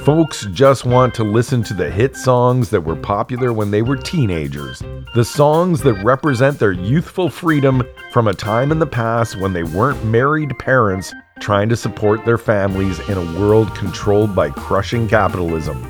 Folks 0.00 0.46
just 0.46 0.84
want 0.84 1.14
to 1.14 1.22
listen 1.22 1.62
to 1.62 1.74
the 1.74 1.88
hit 1.88 2.16
songs 2.16 2.70
that 2.70 2.80
were 2.80 2.96
popular 2.96 3.52
when 3.52 3.70
they 3.70 3.82
were 3.82 3.96
teenagers, 3.96 4.82
the 5.14 5.24
songs 5.24 5.80
that 5.82 5.94
represent 6.02 6.58
their 6.58 6.72
youthful 6.72 7.30
freedom 7.30 7.84
from 8.10 8.26
a 8.26 8.34
time 8.34 8.72
in 8.72 8.80
the 8.80 8.86
past 8.86 9.38
when 9.38 9.52
they 9.52 9.62
weren't 9.62 10.04
married 10.04 10.58
parents 10.58 11.12
trying 11.40 11.68
to 11.68 11.76
support 11.76 12.24
their 12.24 12.38
families 12.38 12.98
in 13.08 13.18
a 13.18 13.38
world 13.38 13.74
controlled 13.74 14.34
by 14.34 14.50
crushing 14.50 15.06
capitalism. 15.06 15.82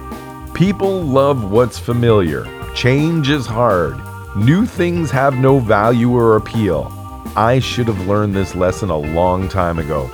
People 0.54 1.02
love 1.02 1.50
what's 1.50 1.78
familiar. 1.78 2.46
Change 2.74 3.30
is 3.30 3.46
hard. 3.46 3.96
New 4.36 4.66
things 4.66 5.10
have 5.10 5.34
no 5.36 5.58
value 5.58 6.10
or 6.14 6.36
appeal. 6.36 6.92
I 7.36 7.58
should 7.58 7.86
have 7.86 8.08
learned 8.08 8.34
this 8.34 8.54
lesson 8.54 8.90
a 8.90 8.98
long 8.98 9.48
time 9.48 9.78
ago. 9.78 10.10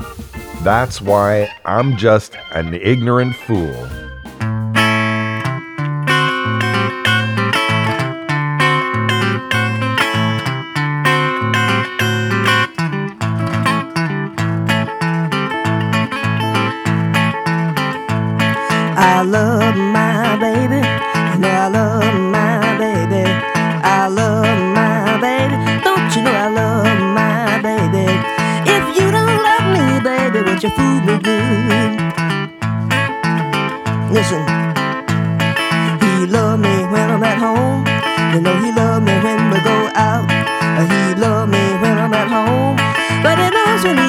That's 0.63 1.01
why 1.01 1.49
I'm 1.65 1.97
just 1.97 2.37
an 2.53 2.75
ignorant 2.75 3.35
fool. 3.35 3.89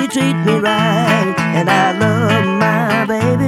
He 0.04 0.08
treat 0.10 0.36
me 0.45 0.60
right. 0.60 1.34
And 1.56 1.70
I 1.70 1.93
love 1.97 2.45
my 2.60 3.06
baby. 3.06 3.47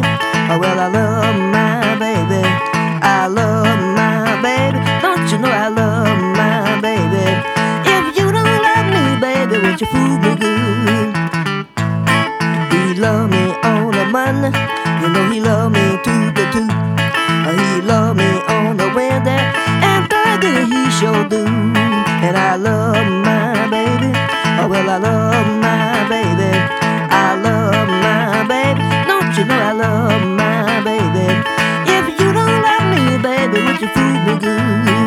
Oh, 0.50 0.58
well, 0.58 0.80
I 0.80 0.88
love 0.88 1.36
my 1.52 2.00
baby. 2.00 2.44
I 3.04 3.28
love 3.28 3.80
my 4.00 4.40
baby. 4.42 4.80
Don't 5.04 5.28
you 5.32 5.38
know 5.38 5.52
I 5.52 5.68
love 5.68 6.16
my 6.40 6.80
baby? 6.80 7.28
If 7.92 8.16
you 8.16 8.32
don't 8.32 8.60
love 8.68 8.88
me, 8.96 9.04
baby, 9.20 9.56
would 9.64 9.82
you 9.82 9.88
fool 9.88 10.16
me 10.24 10.32
good? 10.40 11.12
He 12.72 13.02
love 13.04 13.30
me 13.30 13.46
on 13.72 13.92
the 13.92 14.06
money. 14.06 14.52
You 15.02 15.08
know 15.12 15.30
he 15.30 15.42
love 15.42 15.74
me 15.74 15.86
to 16.08 16.16
the 16.38 16.46
two. 16.56 16.70
He 17.52 17.82
love 17.82 18.16
me 18.16 18.32
on 18.48 18.78
the 18.78 18.88
weather. 18.96 19.40
And 19.90 20.08
Thursday 20.10 20.64
he 20.72 20.90
sure 21.00 21.28
do. 21.28 21.44
And 22.26 22.38
I 22.38 22.56
love 22.56 23.08
my 23.28 23.68
baby. 23.68 24.12
Oh, 24.58 24.68
well, 24.70 24.90
I 24.90 24.98
love 24.98 25.48
my 25.60 26.08
baby. 26.10 26.45
You 29.38 29.44
know 29.44 29.60
I 29.60 29.72
love 29.74 30.22
my 30.28 30.82
baby? 30.84 31.28
If 31.92 32.20
you 32.20 32.32
don't 32.32 32.62
love 32.62 32.86
me, 32.94 33.18
baby, 33.22 33.66
would 33.66 33.82
you 33.82 33.90
fool 33.90 34.20
me 34.26 34.40
good? 34.40 35.05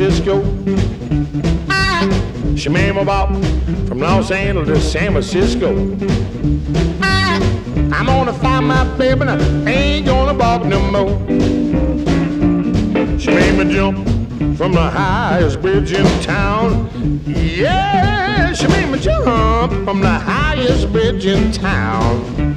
Francisco. 0.00 0.40
Shamima 2.56 3.04
Bop 3.04 3.28
from 3.86 3.98
Los 3.98 4.30
Angeles 4.30 4.66
to 4.66 4.80
San 4.80 5.12
Francisco. 5.12 5.76
I'm 7.92 8.06
gonna 8.06 8.32
find 8.32 8.66
my 8.66 8.84
baby 8.96 9.20
and 9.20 9.30
I 9.30 9.70
ain't 9.70 10.06
gonna 10.06 10.32
balk 10.32 10.64
no 10.64 10.80
more. 10.90 11.18
She 13.18 13.28
made 13.28 13.58
me 13.58 13.70
jump 13.74 13.98
from 14.56 14.72
the 14.72 14.88
highest 14.88 15.60
bridge 15.60 15.92
in 15.92 16.06
town. 16.22 16.88
Yeah, 17.26 18.54
she 18.54 18.68
made 18.68 18.88
me 18.90 18.98
jump 19.00 19.26
from 19.84 20.00
the 20.00 20.18
highest 20.18 20.90
bridge 20.92 21.26
in 21.26 21.52
town. 21.52 22.56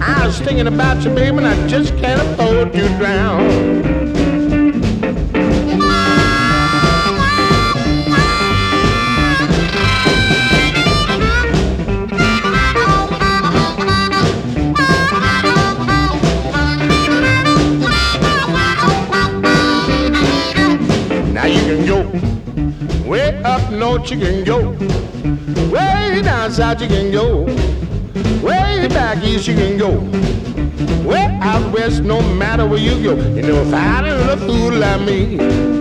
I 0.00 0.26
was 0.26 0.40
thinking 0.40 0.66
about 0.66 1.04
you, 1.04 1.10
baby, 1.10 1.36
and 1.36 1.46
I 1.46 1.66
just 1.68 1.94
can't 1.98 2.22
afford 2.22 2.72
to 2.72 2.88
drown. 2.96 4.05
you 24.10 24.18
can 24.18 24.44
go. 24.44 24.70
Way 25.70 26.22
down 26.22 26.52
south 26.52 26.80
you 26.80 26.88
can 26.88 27.10
go. 27.10 27.44
Way 28.42 28.86
back 28.88 29.22
east 29.24 29.48
you 29.48 29.54
can 29.54 29.76
go. 29.78 29.98
Way 31.08 31.38
out 31.42 31.72
west, 31.72 32.02
no 32.02 32.20
matter 32.34 32.66
where 32.66 32.78
you 32.78 33.02
go. 33.02 33.16
You 33.16 33.42
know, 33.42 33.62
if 33.62 33.74
I 33.74 34.02
didn't 34.02 34.26
look 34.26 34.40
fool 34.40 34.72
like 34.72 35.00
me. 35.00 35.75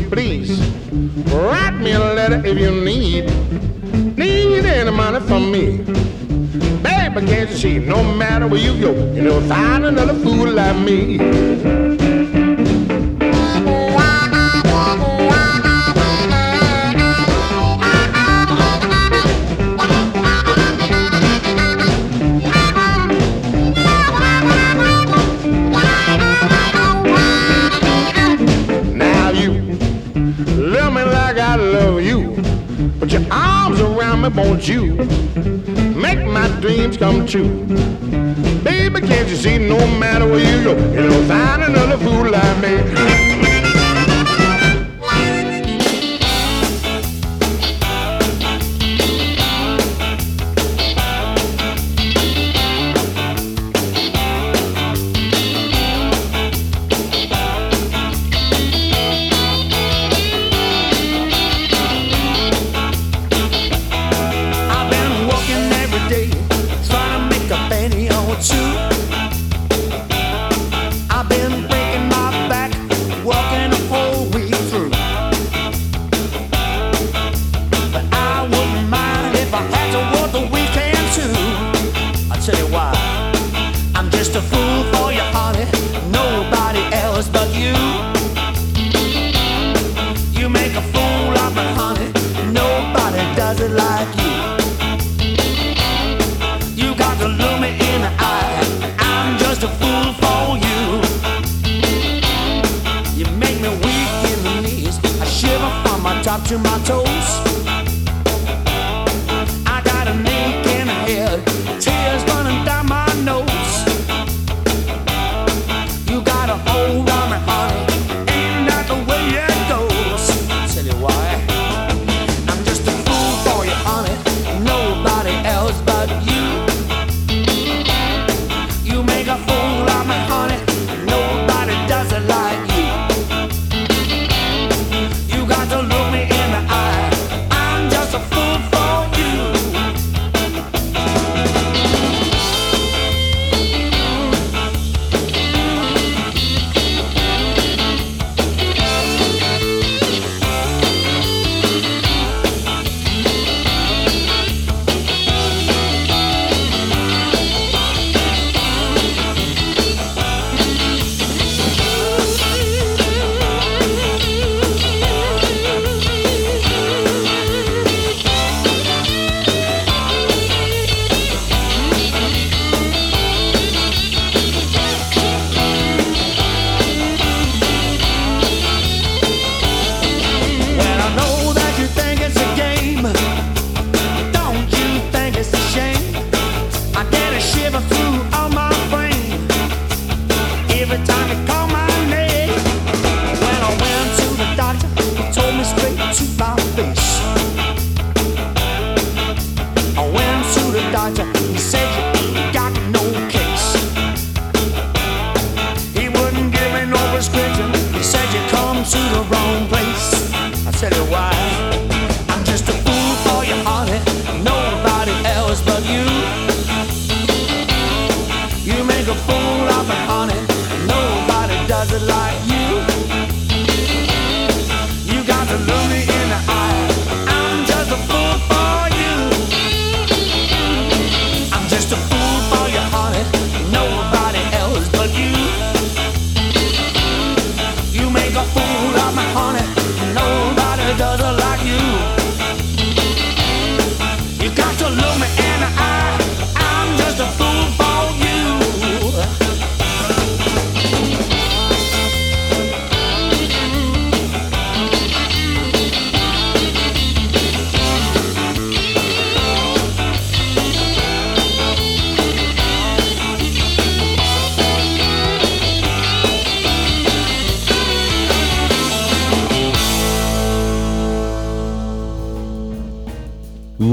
you 0.00 0.08
please. 0.08 0.60
Write 1.32 1.78
me 1.80 1.92
a 1.92 1.98
letter 1.98 2.42
if 2.44 2.58
you 2.58 2.70
need, 2.70 3.24
need 4.16 4.64
any 4.64 4.90
money 4.90 5.20
from 5.26 5.50
me. 5.50 5.78
Baby, 6.82 7.26
can't 7.26 7.50
you 7.50 7.56
see? 7.56 7.78
No 7.78 8.02
matter 8.02 8.46
where 8.46 8.60
you 8.60 8.80
go, 8.80 8.92
you'll 9.12 9.40
find 9.42 9.84
another 9.84 10.14
fool 10.14 10.50
like 10.50 10.76
me. 10.78 11.85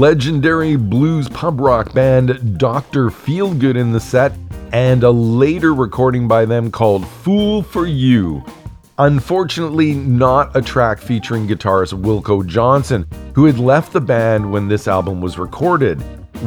Legendary 0.04 0.76
blues 0.76 1.30
pub 1.30 1.58
rock 1.58 1.94
band 1.94 2.58
Dr. 2.58 3.08
Feelgood 3.08 3.74
in 3.74 3.90
the 3.90 3.98
set, 3.98 4.34
and 4.70 5.02
a 5.02 5.10
later 5.10 5.72
recording 5.72 6.28
by 6.28 6.44
them 6.44 6.70
called 6.70 7.08
Fool 7.08 7.62
for 7.62 7.86
You. 7.86 8.44
Unfortunately, 8.98 9.94
not 9.94 10.54
a 10.54 10.60
track 10.60 11.00
featuring 11.00 11.48
guitarist 11.48 11.98
Wilko 11.98 12.46
Johnson, 12.46 13.06
who 13.34 13.46
had 13.46 13.58
left 13.58 13.94
the 13.94 14.00
band 14.02 14.52
when 14.52 14.68
this 14.68 14.86
album 14.88 15.22
was 15.22 15.38
recorded. 15.38 16.00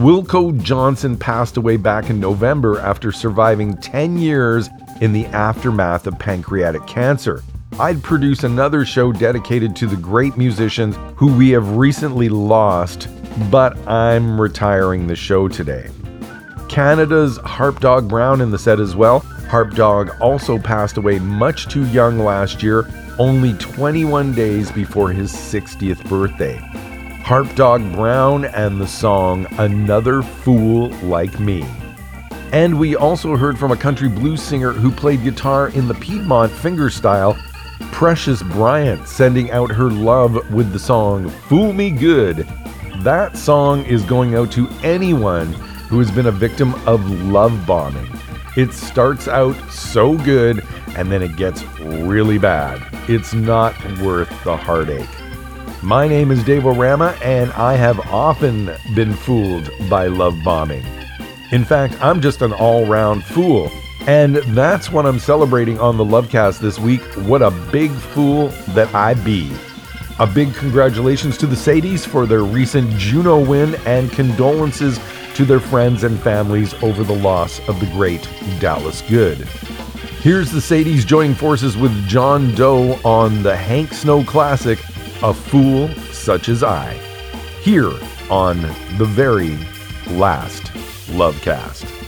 Wilko 0.03 0.61
Johnson 0.61 1.17
passed 1.17 1.57
away 1.57 1.77
back 1.77 2.11
in 2.11 2.19
November 2.19 2.79
after 2.81 3.11
surviving 3.11 3.75
10 3.77 4.19
years 4.19 4.69
in 5.01 5.13
the 5.13 5.25
aftermath 5.27 6.05
of 6.05 6.19
pancreatic 6.19 6.85
cancer. 6.85 7.41
I'd 7.79 8.01
produce 8.01 8.43
another 8.43 8.85
show 8.85 9.11
dedicated 9.11 9.75
to 9.77 9.87
the 9.87 9.97
great 9.97 10.37
musicians 10.37 10.95
who 11.15 11.31
we 11.35 11.49
have 11.49 11.77
recently 11.77 12.29
lost, 12.29 13.07
but 13.49 13.77
I'm 13.87 14.39
retiring 14.39 15.07
the 15.07 15.15
show 15.15 15.47
today. 15.47 15.89
Canada's 16.69 17.39
Harpdog 17.39 18.07
Brown 18.07 18.41
in 18.41 18.51
the 18.51 18.59
set 18.59 18.79
as 18.79 18.95
well. 18.95 19.21
Harpdog 19.49 20.19
also 20.19 20.59
passed 20.59 20.97
away 20.97 21.19
much 21.19 21.67
too 21.67 21.85
young 21.87 22.19
last 22.19 22.61
year, 22.61 22.87
only 23.17 23.53
21 23.53 24.33
days 24.33 24.71
before 24.71 25.09
his 25.09 25.31
60th 25.31 26.07
birthday. 26.09 26.57
Harpdog 27.23 27.95
Brown 27.95 28.45
and 28.45 28.79
the 28.79 28.87
song 28.87 29.47
Another 29.57 30.21
Fool 30.21 30.89
Like 31.03 31.39
Me. 31.39 31.65
And 32.51 32.79
we 32.79 32.95
also 32.95 33.35
heard 33.35 33.59
from 33.59 33.71
a 33.71 33.77
country 33.77 34.07
blues 34.07 34.41
singer 34.41 34.71
who 34.71 34.91
played 34.91 35.23
guitar 35.23 35.69
in 35.69 35.87
the 35.87 35.93
Piedmont 35.95 36.51
fingerstyle, 36.51 37.37
Precious 37.91 38.41
Bryant, 38.41 39.07
sending 39.07 39.51
out 39.51 39.71
her 39.71 39.89
love 39.89 40.35
with 40.53 40.71
the 40.71 40.79
song 40.79 41.29
Fool 41.29 41.73
Me 41.73 41.91
Good. 41.91 42.47
That 43.07 43.37
song 43.37 43.85
is 43.85 44.03
going 44.03 44.35
out 44.35 44.51
to 44.51 44.67
anyone 44.83 45.53
who 45.87 45.97
has 45.99 46.11
been 46.11 46.25
a 46.25 46.31
victim 46.31 46.73
of 46.85 47.09
love 47.09 47.65
bombing. 47.65 48.05
It 48.57 48.73
starts 48.73 49.29
out 49.29 49.55
so 49.71 50.17
good 50.17 50.61
and 50.97 51.09
then 51.09 51.23
it 51.23 51.37
gets 51.37 51.63
really 51.79 52.37
bad. 52.37 52.85
It's 53.09 53.33
not 53.33 53.73
worth 54.01 54.27
the 54.43 54.57
heartache. 54.57 55.07
My 55.81 56.05
name 56.05 56.31
is 56.31 56.43
Dave 56.43 56.65
O'Rama, 56.65 57.17
and 57.23 57.49
I 57.53 57.77
have 57.77 57.97
often 58.11 58.71
been 58.93 59.13
fooled 59.13 59.71
by 59.89 60.07
love 60.07 60.35
bombing. 60.43 60.85
In 61.53 61.63
fact, 61.63 61.95
I'm 62.01 62.19
just 62.19 62.41
an 62.41 62.51
all 62.51 62.85
round 62.85 63.23
fool. 63.23 63.71
And 64.01 64.35
that's 64.53 64.91
what 64.91 65.05
I'm 65.05 65.19
celebrating 65.19 65.79
on 65.79 65.95
the 65.95 66.03
Lovecast 66.03 66.59
this 66.59 66.77
week. 66.77 67.03
What 67.25 67.41
a 67.41 67.51
big 67.71 67.91
fool 67.91 68.49
that 68.75 68.93
I 68.93 69.13
be. 69.13 69.49
A 70.19 70.25
big 70.25 70.55
congratulations 70.55 71.37
to 71.37 71.45
the 71.45 71.55
Sadies 71.55 72.03
for 72.03 72.25
their 72.25 72.43
recent 72.43 72.89
Juno 72.97 73.39
win 73.39 73.75
and 73.85 74.11
condolences 74.11 74.99
to 75.35 75.45
their 75.45 75.59
friends 75.59 76.03
and 76.03 76.19
families 76.19 76.73
over 76.81 77.03
the 77.03 77.13
loss 77.13 77.59
of 77.69 77.79
the 77.79 77.85
great 77.91 78.27
Dallas 78.59 79.03
Good. 79.03 79.37
Here's 80.21 80.51
the 80.51 80.59
Sadies 80.59 81.05
joining 81.05 81.35
forces 81.35 81.77
with 81.77 81.93
John 82.07 82.55
Doe 82.55 82.99
on 83.05 83.43
the 83.43 83.55
Hank 83.55 83.93
Snow 83.93 84.23
classic, 84.23 84.79
A 85.21 85.35
Fool 85.35 85.87
Such 86.11 86.49
as 86.49 86.63
I, 86.63 86.93
here 87.61 87.93
on 88.31 88.59
the 88.97 89.05
very 89.05 89.55
last 90.07 90.63
Lovecast. 91.09 92.06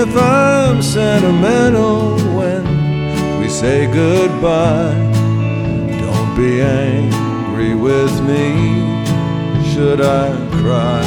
If 0.00 0.16
I'm 0.16 0.80
sentimental 0.80 2.16
when 2.34 2.64
we 3.38 3.50
say 3.50 3.86
goodbye. 3.86 4.94
Don't 6.00 6.34
be 6.34 6.62
angry 6.62 7.74
with 7.74 8.12
me, 8.22 8.46
should 9.70 10.00
I 10.00 10.28
cry? 10.62 11.04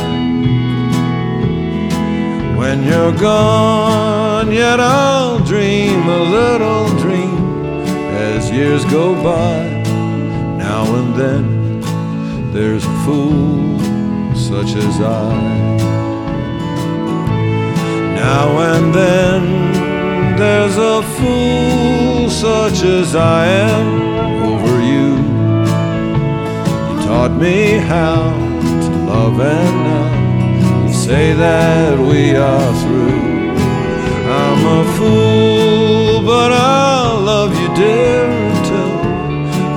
When 2.56 2.84
you're 2.84 3.18
gone, 3.18 4.52
yet 4.52 4.80
I'll 4.80 5.40
dream 5.40 6.08
a 6.08 6.24
little 6.38 6.88
dream 7.00 7.74
as 8.30 8.52
years 8.52 8.86
go 8.86 9.16
by. 9.24 9.58
Now 10.58 10.84
and 11.00 11.16
then, 11.16 11.82
there's 12.54 12.86
a 12.86 12.96
fool 13.06 13.80
such 14.36 14.76
as 14.76 15.02
I. 15.02 15.93
Now 18.24 18.58
and 18.72 18.96
then 18.96 19.42
there's 20.38 20.78
a 20.78 21.04
fool 21.16 22.30
such 22.30 22.82
as 22.84 23.16
I 23.16 23.46
am 23.46 23.88
over 24.52 24.76
you. 24.92 25.10
You 26.88 26.96
taught 27.06 27.34
me 27.46 27.80
how 27.92 28.22
to 28.86 28.92
love 29.12 29.38
and 29.42 29.76
now 29.90 30.88
you 30.88 30.94
say 30.94 31.34
that 31.34 32.00
we 32.00 32.34
are 32.38 32.74
through. 32.82 33.24
I'm 34.42 34.62
a 34.80 34.82
fool, 34.96 36.26
but 36.26 36.52
I'll 36.54 37.20
love 37.20 37.52
you 37.62 37.70
dear 37.76 38.24
until 38.54 38.94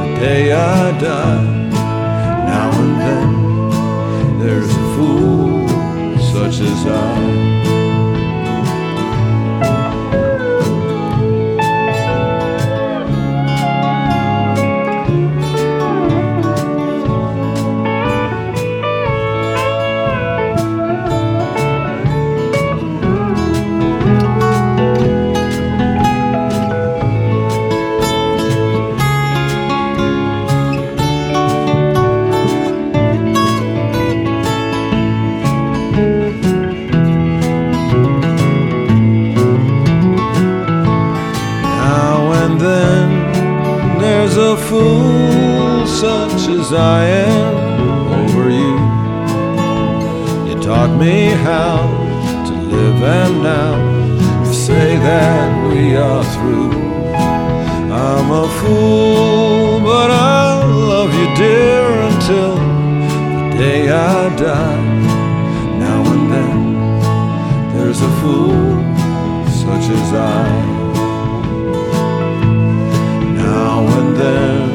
the 0.00 0.20
day 0.20 0.52
I 0.52 1.00
die. 1.00 1.52
Now 2.52 2.70
and 2.82 2.94
then 3.06 4.38
there's 4.38 4.70
a 4.70 4.86
fool 4.94 5.68
such 6.32 6.60
as 6.60 6.86
I. 6.86 7.45
as 46.66 46.72
I 46.72 47.04
am 47.06 47.54
over 48.20 48.50
you. 48.50 48.76
You 50.48 50.54
taught 50.60 50.92
me 50.98 51.28
how 51.48 51.76
to 52.46 52.52
live, 52.74 53.02
and 53.02 53.42
now 53.42 53.74
you 54.44 54.52
say 54.52 54.96
that 54.96 55.48
we 55.68 55.94
are 55.96 56.24
through. 56.34 56.72
I'm 58.04 58.28
a 58.44 58.48
fool, 58.58 59.80
but 59.80 60.10
I'll 60.10 60.68
love 60.92 61.14
you, 61.14 61.28
dear, 61.36 61.84
until 62.10 62.54
the 62.56 63.56
day 63.62 63.82
I 63.88 64.36
die. 64.36 64.86
Now 65.84 66.00
and 66.14 66.24
then, 66.34 66.58
there's 67.74 68.00
a 68.00 68.12
fool 68.20 68.74
such 69.62 69.86
as 69.98 70.08
I. 70.12 70.46
Now 73.44 73.86
and 73.98 74.16
then 74.16 74.65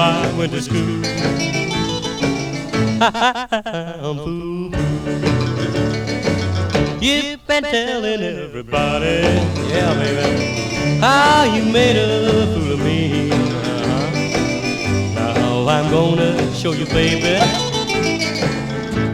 I 0.00 0.32
went 0.38 0.52
to 0.52 0.62
school? 0.62 1.04
I'm 3.02 4.16
fool. 4.16 4.70
You've 7.02 7.46
been 7.46 7.64
telling 7.64 8.22
everybody, 8.22 9.22
yeah, 9.68 9.94
baby, 9.94 11.00
how 11.00 11.44
you 11.54 11.64
made 11.70 11.96
a 11.96 12.46
fool 12.54 12.72
of 12.72 12.80
me. 12.80 13.30
Uh-huh. 13.30 14.10
Now 15.14 15.68
I'm 15.68 15.90
gonna 15.90 16.54
show 16.54 16.72
you, 16.72 16.86
baby, 16.86 17.38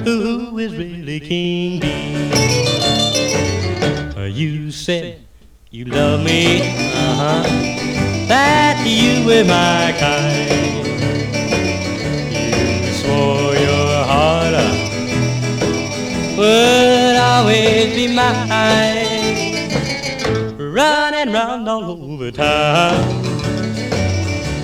who 0.04 0.56
is 0.58 0.72
really 0.74 1.20
King 1.20 1.80
Bee. 1.80 2.14
Uh, 4.16 4.24
You 4.24 4.70
said 4.70 5.20
you 5.70 5.84
love 5.84 6.24
me, 6.24 6.60
uh-huh, 6.62 7.42
that 8.28 8.84
you 8.86 9.24
were 9.26 9.44
my 9.44 9.94
kind. 9.98 10.65
Running 21.66 21.84
round 21.84 22.00
all 22.00 22.12
over 22.12 22.30
town, 22.30 23.24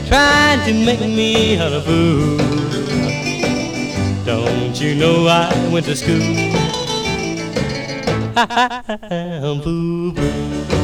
trying 0.07 0.61
to 0.67 0.73
make 0.87 1.01
me 1.01 1.57
a 1.57 1.81
fool. 1.81 2.37
Don't 4.25 4.81
you 4.81 4.95
know 4.95 5.27
I 5.27 5.51
went 5.73 5.87
to 5.87 5.97
school? 5.97 6.21
boo 9.65 10.13
boo. 10.13 10.82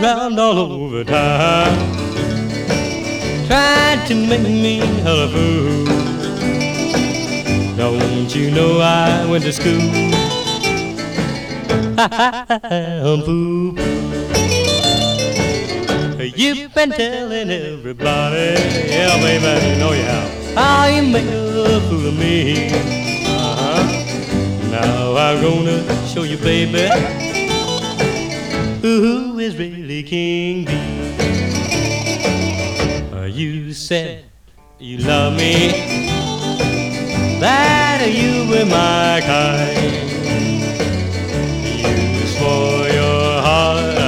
Round 0.00 0.38
all 0.38 0.72
over 0.72 1.02
town, 1.02 1.76
trying 3.48 4.06
to 4.06 4.14
make 4.14 4.42
me 4.42 4.80
a 4.80 5.28
fool. 5.28 5.84
Don't 7.76 8.32
you 8.32 8.50
know 8.52 8.78
I 8.78 9.26
went 9.28 9.42
to 9.42 9.52
school? 9.52 9.80
boo 13.02 13.74
boo. 13.74 13.98
You've 16.36 16.72
been 16.74 16.90
telling 16.90 17.50
everybody, 17.50 18.54
yeah, 18.88 19.16
baby, 19.20 19.78
know 19.80 19.92
you 19.92 20.02
have. 20.02 20.54
How 20.54 20.86
you 20.86 21.02
made 21.02 21.26
a 21.26 21.80
fool 21.88 22.06
of 22.06 22.16
me. 22.16 22.68
Uh-huh. 23.26 23.82
Now 24.70 25.16
I'm 25.16 25.42
gonna 25.42 26.06
show 26.06 26.22
you, 26.22 26.36
baby, 26.38 26.88
who 28.80 29.38
is 29.40 29.56
really 29.56 29.87
King 30.02 30.64
Bee. 30.64 31.16
Uh, 33.12 33.24
You 33.24 33.72
said 33.72 34.24
you 34.78 34.98
love 34.98 35.34
me, 35.36 35.70
that 37.40 38.06
you 38.12 38.48
were 38.50 38.66
my 38.66 39.20
kind. 39.26 39.94
You 41.80 42.26
swore 42.26 42.88
your 42.88 43.42
heart 43.42 43.98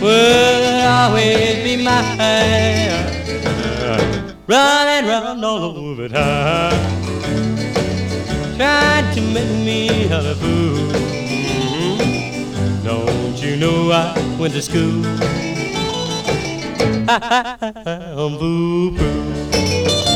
would 0.00 0.84
always 0.84 1.62
be 1.64 1.82
mine. 1.82 2.92
Running 4.46 5.08
round 5.08 5.44
all 5.44 5.76
over 5.78 6.08
town, 6.08 6.72
trying 8.56 9.14
to 9.14 9.20
make 9.20 9.50
me 9.64 10.08
a 10.10 10.34
fool. 10.34 11.13
You 13.44 13.56
know 13.56 13.90
I 13.90 14.14
went 14.40 14.54
to 14.54 14.62
school? 14.62 15.04
Ha 17.06 17.18
ha 17.20 17.56
ha! 17.60 18.14
boo 18.16 18.38
boo. 18.96 20.13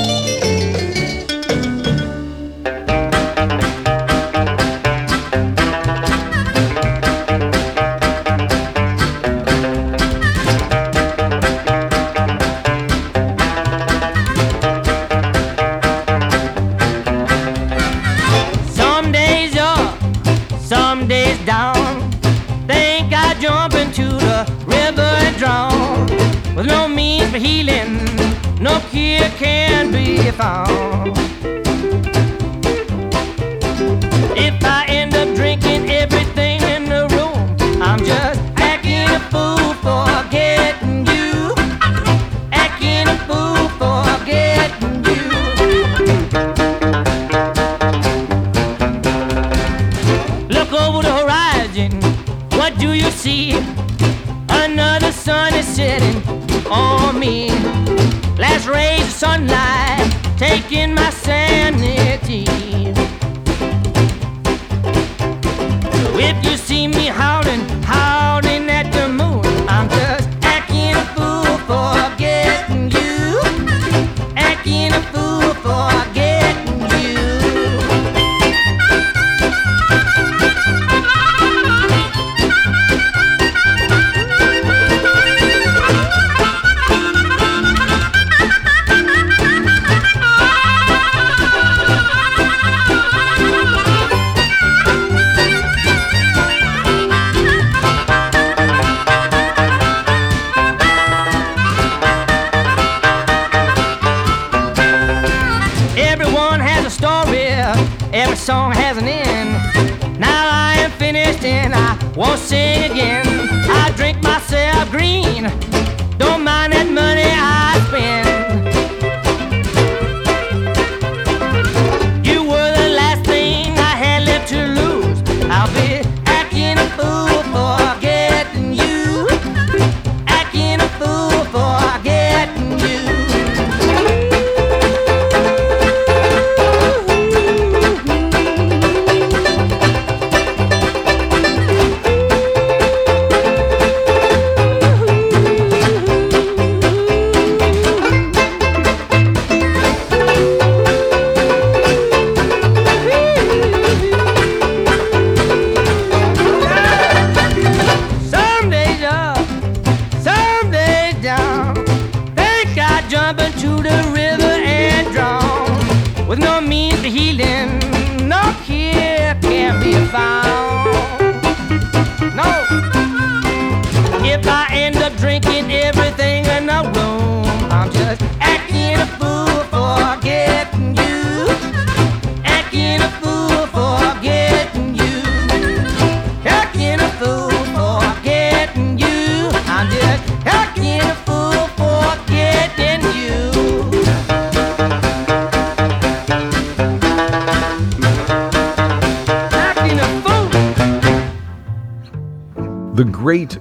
Found. 30.39 31.19
If 34.39 34.65
I 34.65 34.87
end 34.89 35.13
up 35.17 35.35
drinking 35.35 35.91
everything 35.91 36.61
in 36.63 36.85
the 36.85 37.09
room, 37.15 37.83
I'm 37.83 37.99
just 38.05 38.41
acting 38.57 39.09
a 39.19 39.21
fool 39.33 39.75
for 39.83 40.07
getting 40.31 41.05
you. 41.15 41.55
Acting 42.53 43.09
a 43.09 43.19
fool 43.27 43.65
for 43.81 44.05
getting 44.25 44.97
you. 45.11 45.25
Look 50.57 50.73
over 50.73 51.03
the 51.03 51.15
horizon. 51.21 51.93
What 52.57 52.79
do 52.79 52.93
you 52.93 53.11
see? 53.11 53.59
Another 54.51 55.11
sun 55.11 55.55
is 55.55 55.67
setting 55.67 56.23
on 56.71 57.19
me. 57.19 57.51
Last 58.39 58.69
rays 58.69 59.03
of 59.03 59.11
sunlight 59.11 59.98
taking 60.69 60.95
my 60.95 61.11
sanity. 61.11 62.68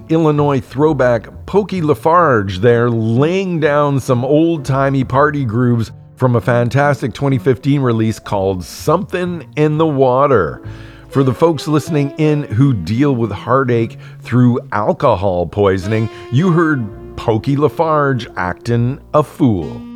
Illinois 0.10 0.62
throwback 0.62 1.28
Pokey 1.46 1.82
Lafarge 1.82 2.60
there 2.60 2.90
laying 2.90 3.60
down 3.60 4.00
some 4.00 4.24
old 4.24 4.64
timey 4.64 5.04
party 5.04 5.44
grooves 5.44 5.92
from 6.16 6.36
a 6.36 6.42
fantastic 6.42 7.14
2015 7.14 7.82
release 7.82 8.20
called 8.20 8.64
Something 8.64 9.52
in 9.56 9.78
the 9.78 9.88
Water. 9.88 10.68
For 11.10 11.24
the 11.24 11.34
folks 11.34 11.68
listening 11.68 12.12
in 12.18 12.44
who 12.44 12.74
deal 12.74 13.16
with 13.16 13.32
heartache 13.32 13.98
through 14.22 14.60
alcohol 14.72 15.46
poisoning, 15.46 16.10
you 16.32 16.52
heard 16.52 16.86
Pokey 17.18 17.56
Lafarge 17.56 18.28
acting 18.36 19.00
a 19.14 19.24
fool. 19.24 19.87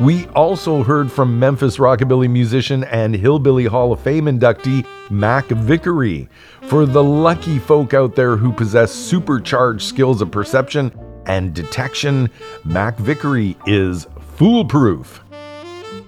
We 0.00 0.26
also 0.28 0.82
heard 0.82 1.12
from 1.12 1.38
Memphis 1.38 1.76
rockabilly 1.76 2.28
musician 2.28 2.82
and 2.84 3.14
Hillbilly 3.14 3.66
Hall 3.66 3.92
of 3.92 4.00
Fame 4.00 4.24
inductee 4.24 4.86
Mack 5.10 5.46
Vickery. 5.46 6.28
For 6.62 6.86
the 6.86 7.04
lucky 7.04 7.58
folk 7.58 7.94
out 7.94 8.16
there 8.16 8.36
who 8.36 8.52
possess 8.52 8.90
supercharged 8.90 9.82
skills 9.82 10.22
of 10.22 10.30
perception 10.30 10.98
and 11.26 11.54
detection, 11.54 12.30
Mack 12.64 12.96
Vickery 12.96 13.56
is 13.66 14.06
foolproof. 14.36 15.20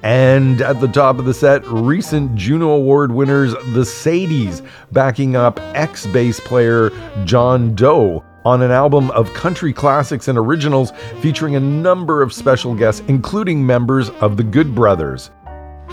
And 0.03 0.61
at 0.61 0.81
the 0.81 0.89
top 0.89 1.19
of 1.19 1.25
the 1.25 1.35
set, 1.35 1.65
recent 1.67 2.35
Juno 2.35 2.71
Award 2.71 3.13
winners 3.13 3.53
the 3.53 3.85
Sadies 3.85 4.67
backing 4.93 5.37
up 5.37 5.61
X 5.75 6.07
bass 6.07 6.41
player 6.41 6.91
John 7.25 7.75
Doe 7.75 8.25
on 8.45 8.63
an 8.63 8.71
album 8.71 9.11
of 9.13 9.33
country 9.35 9.73
classics 9.73 10.29
and 10.29 10.39
originals 10.39 10.93
featuring 11.21 11.57
a 11.57 11.61
number 11.61 12.23
of 12.23 12.33
special 12.33 12.75
guests, 12.75 13.03
including 13.09 13.65
members 13.65 14.11
of 14.21 14.37
the 14.37 14.45
Good 14.45 14.75
Brothers. 14.75 15.31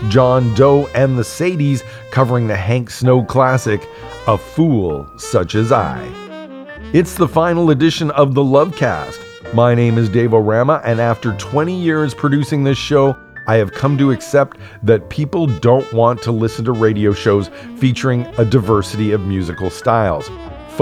John 0.08 0.52
Doe 0.54 0.86
and 0.94 1.16
the 1.16 1.22
Sadies 1.22 1.82
covering 2.10 2.46
the 2.46 2.56
Hank 2.56 2.90
Snow 2.90 3.24
classic, 3.24 3.88
A 4.26 4.36
Fool 4.36 5.08
Such 5.18 5.54
as 5.54 5.72
I. 5.72 6.02
It's 6.92 7.14
the 7.14 7.28
final 7.28 7.70
edition 7.70 8.10
of 8.12 8.34
the 8.34 8.42
Lovecast. 8.42 9.54
My 9.54 9.74
name 9.74 9.98
is 9.98 10.08
Dave 10.08 10.34
O'Rama, 10.34 10.80
and 10.84 11.00
after 11.00 11.36
20 11.36 11.74
years 11.74 12.14
producing 12.14 12.64
this 12.64 12.78
show, 12.78 13.16
I 13.46 13.56
have 13.56 13.72
come 13.72 13.98
to 13.98 14.12
accept 14.12 14.58
that 14.82 15.10
people 15.10 15.46
don't 15.46 15.90
want 15.92 16.22
to 16.22 16.32
listen 16.32 16.64
to 16.66 16.72
radio 16.72 17.12
shows 17.12 17.50
featuring 17.76 18.26
a 18.38 18.44
diversity 18.44 19.12
of 19.12 19.22
musical 19.22 19.68
styles. 19.68 20.30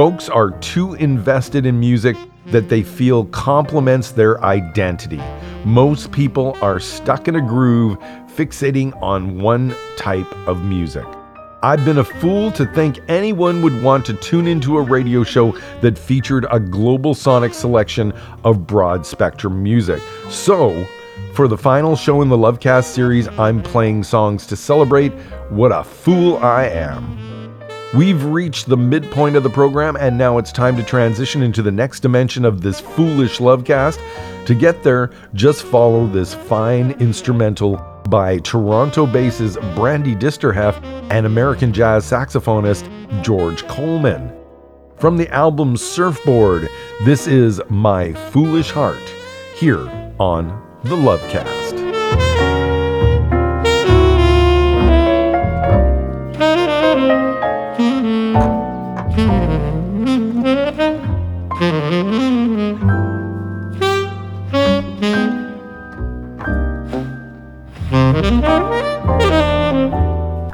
Folks 0.00 0.30
are 0.30 0.52
too 0.60 0.94
invested 0.94 1.66
in 1.66 1.78
music 1.78 2.16
that 2.46 2.70
they 2.70 2.82
feel 2.82 3.26
complements 3.26 4.12
their 4.12 4.42
identity. 4.42 5.20
Most 5.66 6.10
people 6.10 6.56
are 6.62 6.80
stuck 6.80 7.28
in 7.28 7.36
a 7.36 7.40
groove, 7.42 7.98
fixating 8.34 8.96
on 9.02 9.38
one 9.40 9.76
type 9.98 10.26
of 10.48 10.64
music. 10.64 11.04
I've 11.62 11.84
been 11.84 11.98
a 11.98 12.04
fool 12.04 12.50
to 12.52 12.64
think 12.72 12.98
anyone 13.08 13.60
would 13.60 13.82
want 13.82 14.06
to 14.06 14.14
tune 14.14 14.46
into 14.46 14.78
a 14.78 14.82
radio 14.82 15.22
show 15.22 15.52
that 15.82 15.98
featured 15.98 16.46
a 16.50 16.58
global 16.58 17.12
sonic 17.12 17.52
selection 17.52 18.14
of 18.42 18.66
broad 18.66 19.04
spectrum 19.04 19.62
music. 19.62 20.00
So, 20.30 20.82
for 21.34 21.46
the 21.46 21.58
final 21.58 21.94
show 21.94 22.22
in 22.22 22.30
the 22.30 22.38
Lovecast 22.38 22.84
series, 22.84 23.28
I'm 23.28 23.62
playing 23.62 24.04
songs 24.04 24.46
to 24.46 24.56
celebrate 24.56 25.12
what 25.50 25.72
a 25.72 25.84
fool 25.84 26.38
I 26.38 26.68
am. 26.68 27.39
We've 27.92 28.24
reached 28.24 28.68
the 28.68 28.76
midpoint 28.76 29.34
of 29.34 29.42
the 29.42 29.50
program, 29.50 29.96
and 29.96 30.16
now 30.16 30.38
it's 30.38 30.52
time 30.52 30.76
to 30.76 30.82
transition 30.84 31.42
into 31.42 31.60
the 31.60 31.72
next 31.72 32.00
dimension 32.00 32.44
of 32.44 32.60
this 32.60 32.78
foolish 32.78 33.38
Lovecast. 33.38 33.98
To 34.46 34.54
get 34.54 34.84
there, 34.84 35.10
just 35.34 35.64
follow 35.64 36.06
this 36.06 36.32
fine 36.32 36.92
instrumental 37.00 37.78
by 38.08 38.38
Toronto 38.38 39.06
basses 39.06 39.56
Brandi 39.74 40.16
Disterheft 40.16 40.84
and 41.10 41.26
American 41.26 41.72
jazz 41.72 42.04
saxophonist 42.08 42.88
George 43.24 43.66
Coleman. 43.66 44.32
From 44.96 45.16
the 45.16 45.28
album 45.30 45.76
Surfboard, 45.76 46.68
this 47.04 47.26
is 47.26 47.60
My 47.70 48.12
Foolish 48.12 48.70
Heart, 48.70 49.02
here 49.56 49.88
on 50.20 50.64
the 50.84 50.94
Lovecast. 50.94 51.59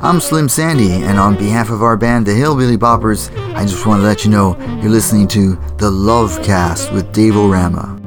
I'm 0.06 0.20
Slim 0.20 0.48
Sandy, 0.48 0.92
and 0.92 1.18
on 1.18 1.36
behalf 1.36 1.68
of 1.68 1.82
our 1.82 1.96
band, 1.96 2.26
the 2.26 2.32
Hillbilly 2.32 2.76
Boppers, 2.76 3.36
I 3.56 3.62
just 3.64 3.86
want 3.86 4.02
to 4.02 4.04
let 4.04 4.24
you 4.24 4.30
know 4.30 4.56
you're 4.80 4.88
listening 4.88 5.26
to 5.26 5.56
the 5.78 5.90
Love 5.90 6.40
Cast 6.44 6.92
with 6.92 7.10
Dave 7.12 7.36
O'Rama. 7.36 8.00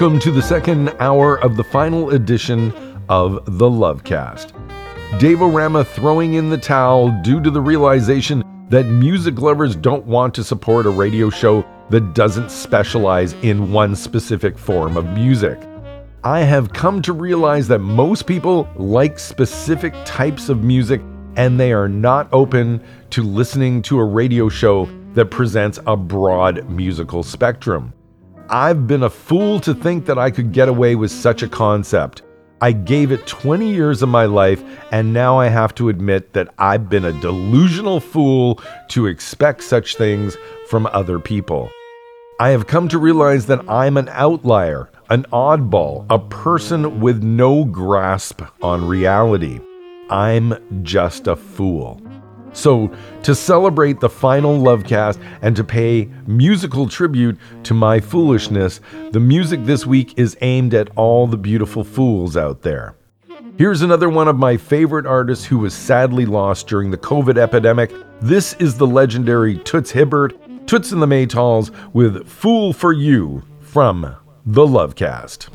Welcome 0.00 0.18
to 0.20 0.30
the 0.30 0.40
second 0.40 0.88
hour 0.98 1.38
of 1.40 1.58
the 1.58 1.62
final 1.62 2.08
edition 2.08 2.72
of 3.10 3.44
the 3.58 3.68
Lovecast. 3.68 4.50
Dave 5.20 5.42
Rama 5.42 5.84
throwing 5.84 6.32
in 6.32 6.48
the 6.48 6.56
towel 6.56 7.10
due 7.20 7.38
to 7.42 7.50
the 7.50 7.60
realization 7.60 8.42
that 8.70 8.86
music 8.86 9.38
lovers 9.40 9.76
don't 9.76 10.06
want 10.06 10.32
to 10.36 10.42
support 10.42 10.86
a 10.86 10.90
radio 10.90 11.28
show 11.28 11.66
that 11.90 12.14
doesn't 12.14 12.50
specialize 12.50 13.34
in 13.42 13.72
one 13.72 13.94
specific 13.94 14.56
form 14.56 14.96
of 14.96 15.04
music. 15.10 15.60
I 16.24 16.44
have 16.44 16.72
come 16.72 17.02
to 17.02 17.12
realize 17.12 17.68
that 17.68 17.80
most 17.80 18.26
people 18.26 18.70
like 18.76 19.18
specific 19.18 19.92
types 20.06 20.48
of 20.48 20.64
music 20.64 21.02
and 21.36 21.60
they 21.60 21.74
are 21.74 21.90
not 21.90 22.26
open 22.32 22.82
to 23.10 23.22
listening 23.22 23.82
to 23.82 23.98
a 23.98 24.04
radio 24.06 24.48
show 24.48 24.88
that 25.12 25.26
presents 25.26 25.78
a 25.86 25.94
broad 25.94 26.70
musical 26.70 27.22
spectrum. 27.22 27.92
I've 28.52 28.88
been 28.88 29.04
a 29.04 29.10
fool 29.10 29.60
to 29.60 29.72
think 29.72 30.06
that 30.06 30.18
I 30.18 30.32
could 30.32 30.50
get 30.50 30.68
away 30.68 30.96
with 30.96 31.12
such 31.12 31.44
a 31.44 31.48
concept. 31.48 32.22
I 32.60 32.72
gave 32.72 33.12
it 33.12 33.24
20 33.28 33.72
years 33.72 34.02
of 34.02 34.08
my 34.08 34.24
life, 34.24 34.60
and 34.90 35.12
now 35.12 35.38
I 35.38 35.46
have 35.46 35.72
to 35.76 35.88
admit 35.88 36.32
that 36.32 36.52
I've 36.58 36.88
been 36.88 37.04
a 37.04 37.20
delusional 37.20 38.00
fool 38.00 38.60
to 38.88 39.06
expect 39.06 39.62
such 39.62 39.94
things 39.94 40.36
from 40.66 40.86
other 40.86 41.20
people. 41.20 41.70
I 42.40 42.48
have 42.48 42.66
come 42.66 42.88
to 42.88 42.98
realize 42.98 43.46
that 43.46 43.70
I'm 43.70 43.96
an 43.96 44.08
outlier, 44.08 44.90
an 45.10 45.26
oddball, 45.32 46.06
a 46.10 46.18
person 46.18 46.98
with 46.98 47.22
no 47.22 47.64
grasp 47.64 48.42
on 48.62 48.84
reality. 48.84 49.60
I'm 50.10 50.82
just 50.82 51.28
a 51.28 51.36
fool. 51.36 52.02
So, 52.52 52.92
to 53.22 53.34
celebrate 53.34 54.00
the 54.00 54.08
final 54.08 54.58
Lovecast 54.58 55.22
and 55.40 55.54
to 55.56 55.62
pay 55.62 56.08
musical 56.26 56.88
tribute 56.88 57.38
to 57.64 57.74
my 57.74 58.00
foolishness, 58.00 58.80
the 59.12 59.20
music 59.20 59.64
this 59.64 59.86
week 59.86 60.14
is 60.18 60.36
aimed 60.40 60.74
at 60.74 60.90
all 60.96 61.26
the 61.26 61.36
beautiful 61.36 61.84
fools 61.84 62.36
out 62.36 62.62
there. 62.62 62.96
Here's 63.56 63.82
another 63.82 64.08
one 64.08 64.26
of 64.26 64.36
my 64.36 64.56
favorite 64.56 65.06
artists 65.06 65.44
who 65.44 65.58
was 65.58 65.74
sadly 65.74 66.26
lost 66.26 66.66
during 66.66 66.90
the 66.90 66.98
COVID 66.98 67.36
epidemic. 67.36 67.92
This 68.20 68.54
is 68.54 68.76
the 68.76 68.86
legendary 68.86 69.58
Toots 69.58 69.90
Hibbert, 69.90 70.66
Toots 70.66 70.92
and 70.92 71.02
the 71.02 71.06
Maytals, 71.06 71.70
with 71.92 72.26
Fool 72.26 72.72
for 72.72 72.92
You 72.92 73.42
from 73.60 74.16
the 74.46 74.66
Lovecast. 74.66 75.48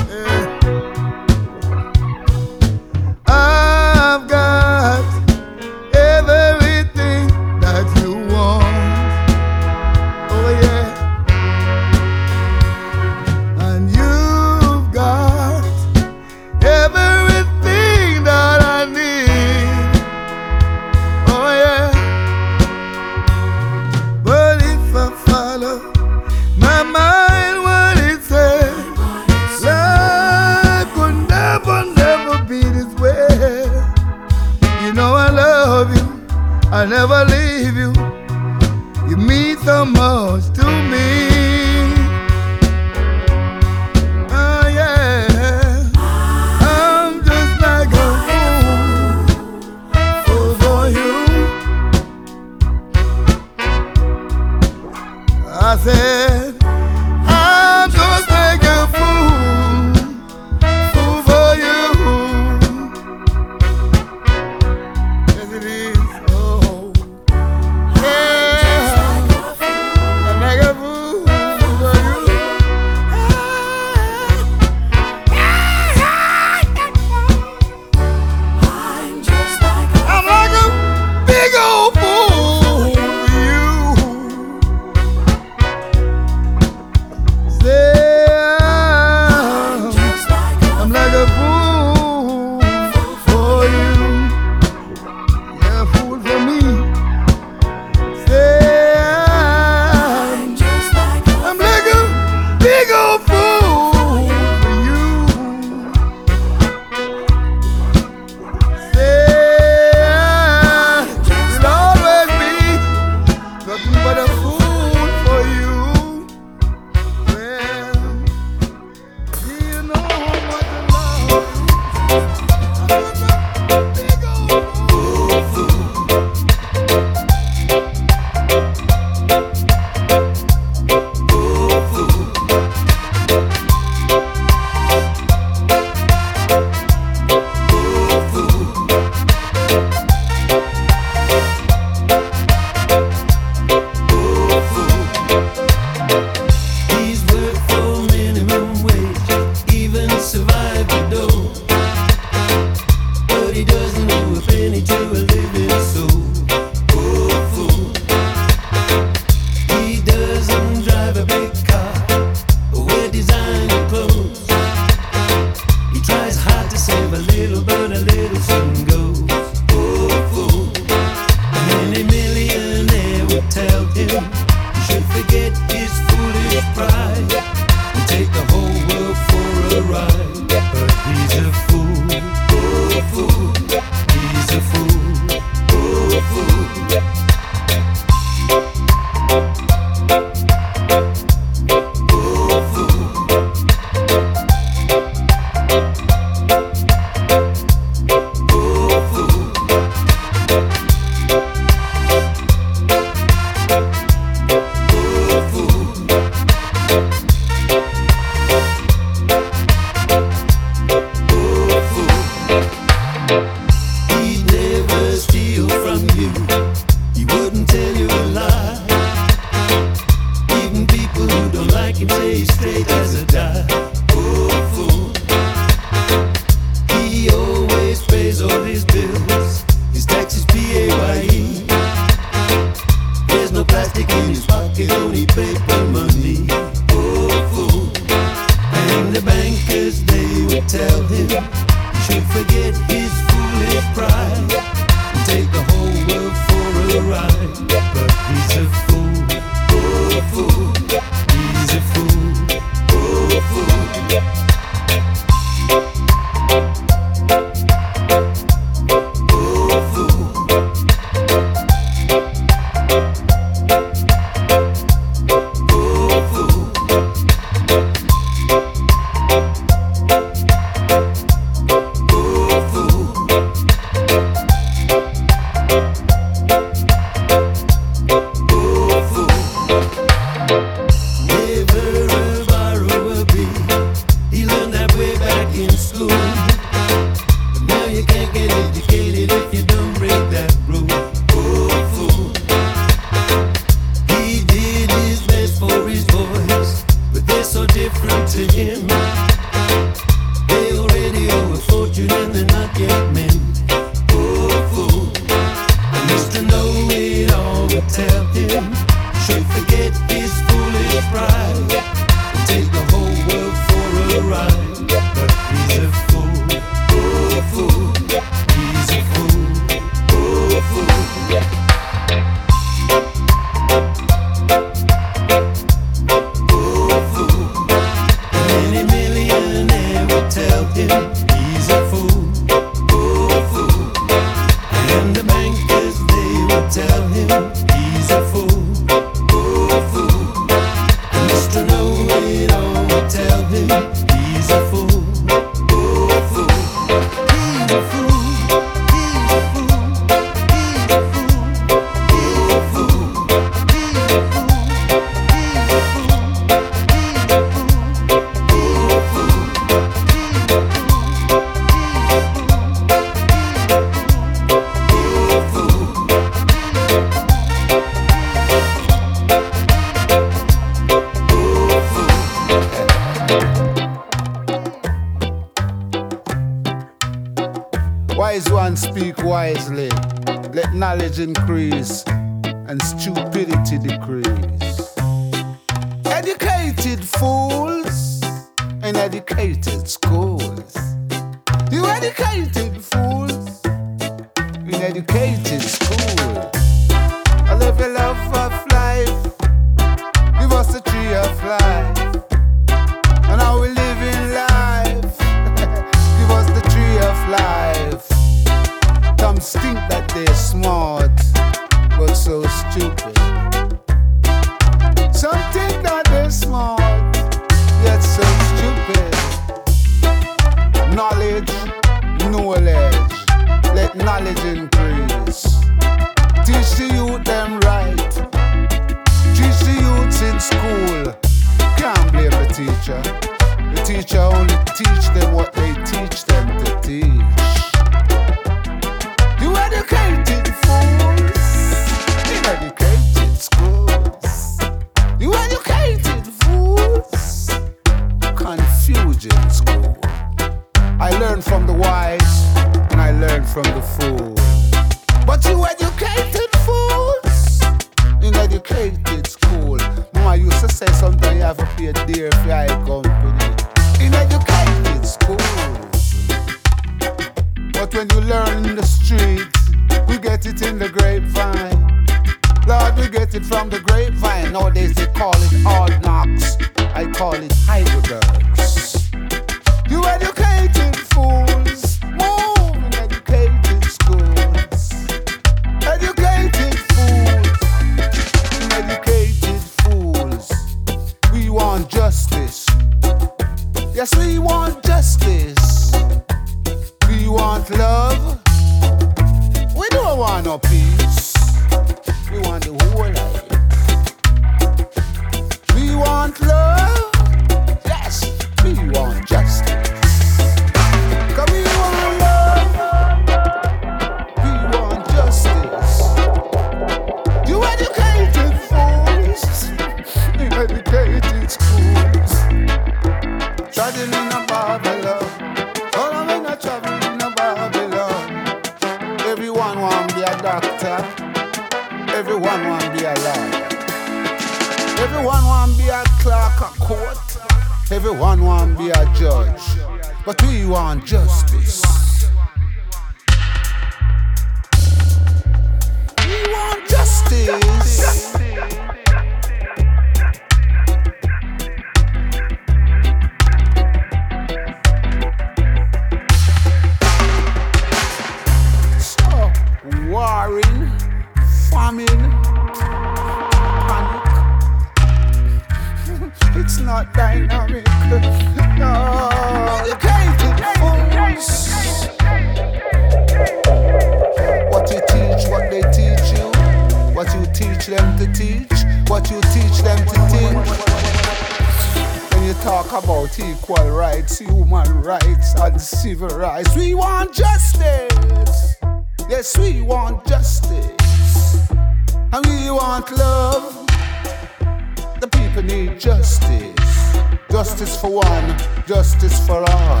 Justice 598.88 599.46
for 599.46 599.62
all. 599.70 600.00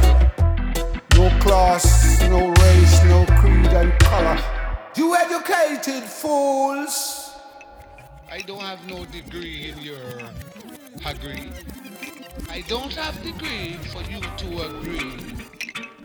No 1.12 1.28
class, 1.40 2.22
no 2.22 2.48
race, 2.48 3.04
no 3.04 3.26
creed 3.38 3.66
and 3.66 3.92
color. 4.00 4.38
You 4.96 5.14
educated 5.14 6.04
fools. 6.04 7.34
I 8.32 8.40
don't 8.40 8.62
have 8.62 8.88
no 8.88 9.04
degree 9.04 9.68
in 9.68 9.78
your 9.82 9.98
agree. 11.04 11.50
I 12.48 12.62
don't 12.62 12.94
have 12.94 13.22
degree 13.22 13.74
for 13.92 14.00
you 14.10 14.20
to 14.20 14.62
agree. 14.62 15.36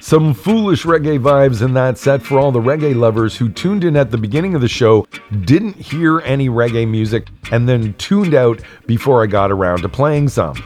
Some 0.02 0.34
foolish 0.34 0.84
reggae 0.84 1.18
vibes 1.18 1.62
in 1.62 1.74
that 1.76 1.98
set 1.98 2.22
for 2.22 2.38
all 2.38 2.52
the 2.52 2.60
reggae 2.60 2.94
lovers 2.94 3.38
who 3.38 3.48
tuned 3.48 3.86
in 3.86 3.96
at 3.96 4.12
the 4.12 4.18
beginning 4.18 4.56
of 4.56 4.62
the 4.62 4.68
show, 4.68 5.08
didn't 5.46 5.78
hear 5.78 6.20
any 6.20 6.50
reggae 6.50 6.86
music, 6.86 7.30
and 7.50 7.70
then 7.70 7.94
tuned 7.94 8.34
out 8.34 8.60
before 8.86 9.24
I 9.24 9.28
got 9.28 9.52
around 9.52 9.84
to 9.84 9.90
playing 9.90 10.28
some. 10.28 10.62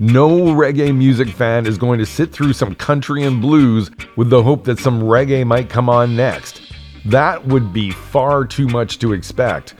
No 0.00 0.28
reggae 0.54 0.96
music 0.96 1.28
fan 1.28 1.66
is 1.66 1.76
going 1.76 1.98
to 1.98 2.06
sit 2.06 2.30
through 2.30 2.52
some 2.52 2.76
country 2.76 3.24
and 3.24 3.40
blues 3.40 3.90
with 4.14 4.30
the 4.30 4.40
hope 4.40 4.62
that 4.62 4.78
some 4.78 5.02
reggae 5.02 5.44
might 5.44 5.68
come 5.68 5.88
on 5.88 6.14
next. 6.14 6.62
That 7.04 7.44
would 7.48 7.72
be 7.72 7.90
far 7.90 8.44
too 8.44 8.68
much 8.68 9.00
to 9.00 9.12
expect. 9.12 9.74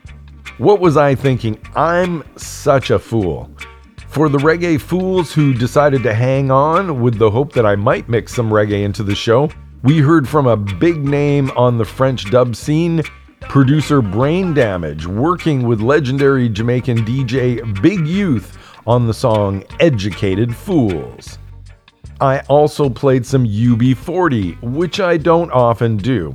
What 0.59 0.81
was 0.81 0.97
I 0.97 1.15
thinking? 1.15 1.57
I'm 1.77 2.25
such 2.37 2.91
a 2.91 2.99
fool. 2.99 3.49
For 4.09 4.29
the 4.29 4.39
reggae 4.39 4.81
fools 4.81 5.33
who 5.33 5.55
decided 5.55 6.03
to 6.03 6.13
hang 6.13 6.51
on 6.51 7.01
with 7.01 7.17
the 7.17 7.31
hope 7.31 7.53
that 7.53 7.65
I 7.65 7.77
might 7.77 8.09
mix 8.09 8.35
some 8.35 8.51
reggae 8.51 8.83
into 8.83 9.05
the 9.05 9.15
show, 9.15 9.49
we 9.85 9.99
heard 9.99 10.29
from 10.29 10.49
a 10.49 10.57
big 10.57 10.97
name 10.99 11.53
on 11.53 11.79
the 11.79 11.85
French 11.85 12.29
dub 12.29 12.57
scene, 12.57 13.05
producer 13.43 14.03
Brain 14.03 14.53
Damage, 14.53 15.07
working 15.07 15.65
with 15.65 15.81
legendary 15.81 16.49
Jamaican 16.49 17.05
DJ 17.05 17.81
Big 17.81 18.05
Youth 18.05 18.58
on 18.89 19.07
the 19.07 19.13
song 19.13 19.63
Educated 19.81 20.57
Fools. 20.57 21.37
I 22.23 22.39
also 22.49 22.89
played 22.89 23.27
some 23.27 23.45
UB40, 23.45 24.63
which 24.63 24.99
I 24.99 25.19
don't 25.19 25.53
often 25.53 25.99
do. 25.99 26.35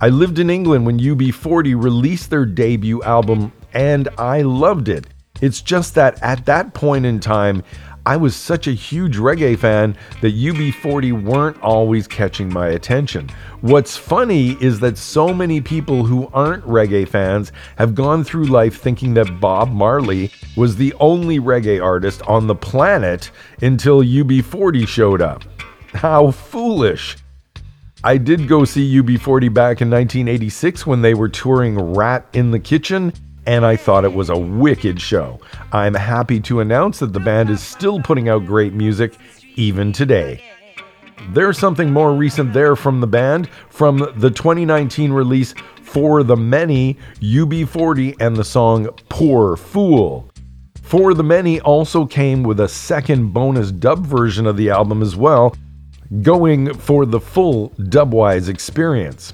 I 0.00 0.08
lived 0.08 0.38
in 0.38 0.48
England 0.48 0.86
when 0.86 1.00
UB40 1.00 1.82
released 1.82 2.30
their 2.30 2.46
debut 2.46 3.02
album, 3.02 3.52
and 3.74 4.08
I 4.16 4.42
loved 4.42 4.88
it. 4.88 5.08
It's 5.40 5.60
just 5.60 5.96
that 5.96 6.22
at 6.22 6.46
that 6.46 6.72
point 6.72 7.04
in 7.04 7.18
time, 7.18 7.64
I 8.08 8.16
was 8.16 8.34
such 8.34 8.66
a 8.66 8.72
huge 8.72 9.18
reggae 9.18 9.58
fan 9.58 9.94
that 10.22 10.34
UB40 10.34 11.22
weren't 11.22 11.60
always 11.60 12.08
catching 12.08 12.50
my 12.50 12.68
attention. 12.68 13.28
What's 13.60 13.98
funny 13.98 14.52
is 14.62 14.80
that 14.80 14.96
so 14.96 15.34
many 15.34 15.60
people 15.60 16.06
who 16.06 16.30
aren't 16.32 16.64
reggae 16.64 17.06
fans 17.06 17.52
have 17.76 17.94
gone 17.94 18.24
through 18.24 18.46
life 18.46 18.80
thinking 18.80 19.12
that 19.12 19.40
Bob 19.40 19.70
Marley 19.70 20.30
was 20.56 20.76
the 20.76 20.94
only 20.98 21.38
reggae 21.38 21.84
artist 21.84 22.22
on 22.22 22.46
the 22.46 22.54
planet 22.54 23.30
until 23.60 24.00
UB40 24.00 24.88
showed 24.88 25.20
up. 25.20 25.44
How 25.92 26.30
foolish! 26.30 27.18
I 28.02 28.16
did 28.16 28.48
go 28.48 28.64
see 28.64 29.02
UB40 29.02 29.52
back 29.52 29.82
in 29.82 29.90
1986 29.90 30.86
when 30.86 31.02
they 31.02 31.12
were 31.12 31.28
touring 31.28 31.78
Rat 31.78 32.26
in 32.32 32.52
the 32.52 32.58
Kitchen, 32.58 33.12
and 33.48 33.64
I 33.64 33.76
thought 33.76 34.04
it 34.04 34.12
was 34.12 34.28
a 34.28 34.36
wicked 34.36 35.00
show. 35.00 35.40
I'm 35.72 35.94
happy 35.94 36.38
to 36.40 36.60
announce 36.60 36.98
that 36.98 37.14
the 37.14 37.18
band 37.20 37.48
is 37.48 37.62
still 37.62 37.98
putting 37.98 38.28
out 38.28 38.44
great 38.44 38.74
music, 38.74 39.14
even 39.56 39.90
today. 39.90 40.44
There's 41.30 41.58
something 41.58 41.90
more 41.90 42.12
recent 42.14 42.52
there 42.52 42.76
from 42.76 43.00
the 43.00 43.06
band, 43.06 43.48
from 43.70 44.00
the 44.16 44.28
2019 44.28 45.12
release 45.12 45.54
For 45.82 46.22
the 46.22 46.36
Many, 46.36 46.98
UB40 47.20 48.20
and 48.20 48.36
the 48.36 48.44
song 48.44 48.90
Poor 49.08 49.56
Fool. 49.56 50.28
For 50.82 51.14
the 51.14 51.24
Many 51.24 51.58
also 51.62 52.04
came 52.04 52.42
with 52.42 52.60
a 52.60 52.68
second 52.68 53.32
bonus 53.32 53.72
dub 53.72 54.06
version 54.06 54.46
of 54.46 54.58
the 54.58 54.68
album 54.68 55.00
as 55.00 55.16
well, 55.16 55.56
going 56.20 56.74
for 56.74 57.06
the 57.06 57.18
full 57.18 57.70
dubwise 57.78 58.50
experience. 58.50 59.32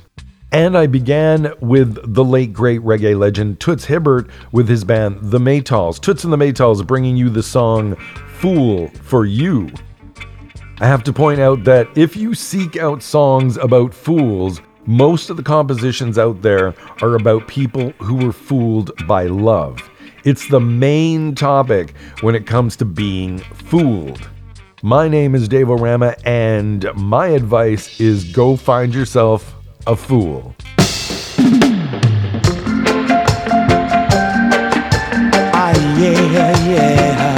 And 0.55 0.79
I 0.79 0.87
began 0.87 1.53
with 1.59 2.15
the 2.15 2.23
late 2.23 2.53
great 2.53 2.81
reggae 2.83 3.19
legend 3.19 3.59
Toots 3.59 3.87
Hibbert 3.87 4.31
with 4.53 4.69
his 4.69 4.85
band 4.85 5.19
The 5.21 5.41
Maytals. 5.41 6.01
Toots 6.01 6.23
and 6.23 6.33
the 6.33 6.37
Maytals 6.37 6.87
bringing 6.87 7.17
you 7.17 7.29
the 7.29 7.43
song 7.43 7.97
Fool 8.37 8.87
for 9.03 9.27
You. 9.27 9.69
I 10.79 10.87
have 10.87 11.03
to 11.05 11.13
point 11.13 11.41
out 11.41 11.65
that 11.65 11.89
if 11.99 12.15
you 12.15 12.37
seek 12.37 12.77
out 12.77 13.03
songs 13.03 13.57
about 13.57 13.93
fools, 13.93 14.61
most 14.87 15.29
of 15.29 15.37
the 15.37 15.43
compositions 15.43 16.19
out 16.19 16.41
there 16.41 16.73
are 17.03 17.17
about 17.17 17.49
people 17.49 17.91
who 17.99 18.25
were 18.25 18.33
fooled 18.33 18.93
by 19.09 19.25
love. 19.25 19.91
It's 20.23 20.47
the 20.47 20.61
main 20.61 21.35
topic 21.35 21.97
when 22.21 22.37
it 22.37 22.47
comes 22.47 22.77
to 22.77 22.85
being 22.85 23.39
fooled. 23.39 24.31
My 24.85 25.09
name 25.09 25.35
is 25.35 25.49
Dave 25.49 25.69
O'Rama, 25.69 26.15
and 26.25 26.89
my 26.95 27.27
advice 27.27 27.99
is 27.99 28.33
go 28.33 28.55
find 28.55 28.95
yourself 28.95 29.53
a 29.87 29.95
fool. 29.97 30.55
Ah, 35.53 35.73
yeah, 35.99 36.67
yeah. 36.67 37.34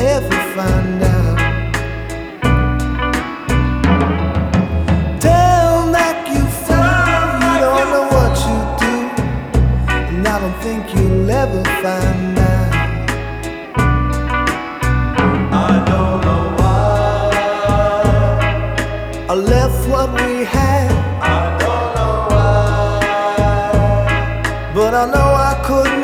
ever 0.00 0.40
find 0.56 1.02
out. 1.02 1.38
Tell 5.20 5.86
Mac 5.90 6.28
you 6.34 6.44
fall, 6.66 7.40
you 7.44 7.54
don't 7.66 7.88
know 7.94 8.06
what 8.16 8.32
you 8.46 8.56
do, 8.82 8.94
and 9.92 10.26
I 10.26 10.40
don't 10.40 10.58
think 10.62 10.82
you'll 10.94 11.30
ever 11.30 11.62
find 11.82 12.38
out. 12.38 12.48
I 19.28 19.34
left 19.34 19.88
what 19.88 20.08
we 20.14 20.44
had. 20.44 20.90
I 21.22 21.56
don't 21.62 21.94
know 21.94 22.14
why. 22.30 23.00
But 24.74 24.92
I 24.94 25.04
know 25.06 25.28
I 25.50 25.54
couldn't. 25.64 25.99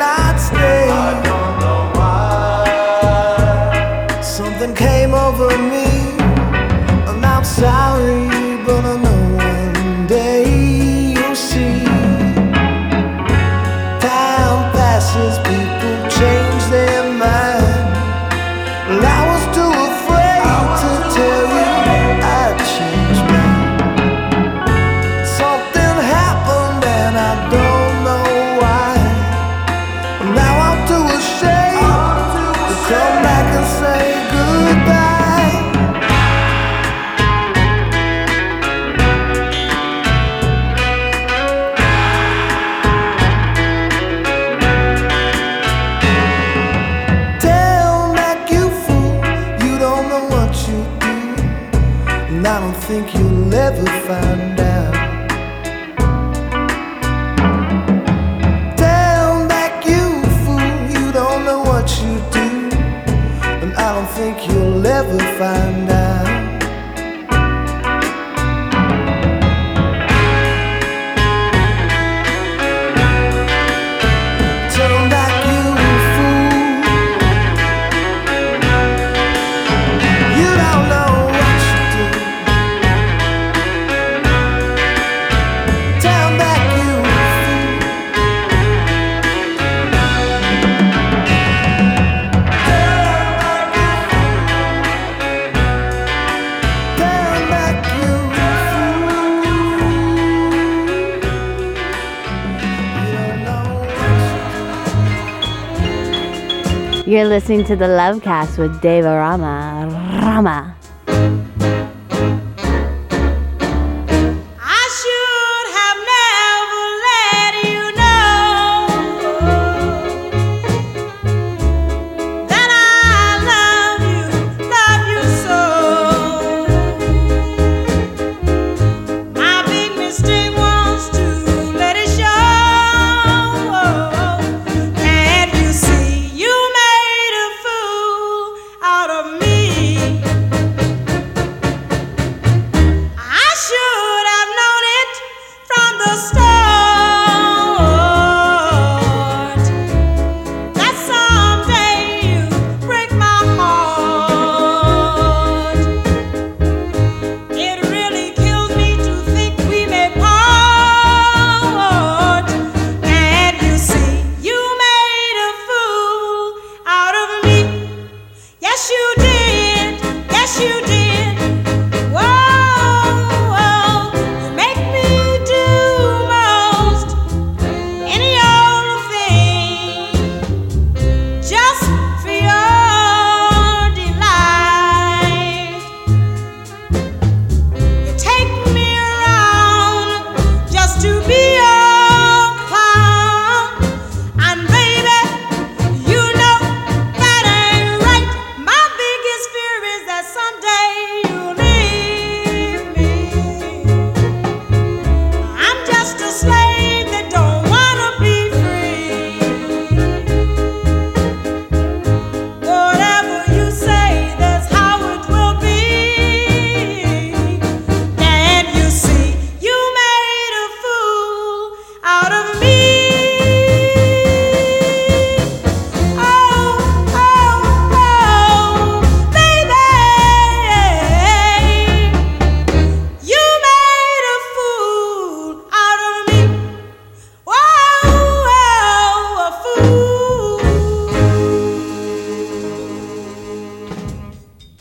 listening 107.47 107.65
to 107.65 107.77
the 107.77 107.85
Lovecast 107.85 108.57
with 108.57 108.81
Dave 108.81 109.05
O'Rama. 109.05 109.87
Rama. 110.21 110.66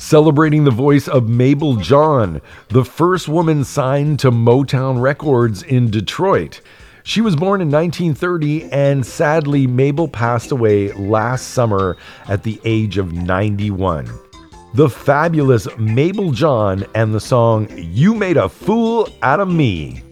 Celebrating 0.07 0.63
the 0.63 0.71
voice 0.71 1.09
of 1.09 1.29
Mable 1.29 1.75
John, 1.75 2.41
the 2.69 2.85
first 2.85 3.27
woman 3.27 3.65
signed 3.65 4.21
to 4.21 4.31
Motown 4.31 5.01
Records 5.01 5.65
in 5.65 5.91
Detroit. 5.91 6.61
She 7.03 7.21
was 7.21 7.35
born 7.35 7.61
in 7.61 7.73
1930, 7.73 8.71
and 8.71 9.05
sadly, 9.05 9.67
Mable 9.67 10.07
passed 10.07 10.53
away 10.53 10.93
last 10.93 11.49
summer 11.49 11.97
at 12.29 12.45
the 12.45 12.61
age 12.65 12.99
of 12.99 13.15
91. 13.15 14.09
The 14.75 14.89
fabulous 14.89 15.67
Mable 15.77 16.31
John 16.31 16.85
and 16.95 17.13
the 17.13 17.19
song 17.19 17.67
You 17.77 18.15
Made 18.15 18.37
a 18.37 18.49
Fool 18.49 19.09
Out 19.23 19.41
of 19.41 19.51
Me. 19.51 20.05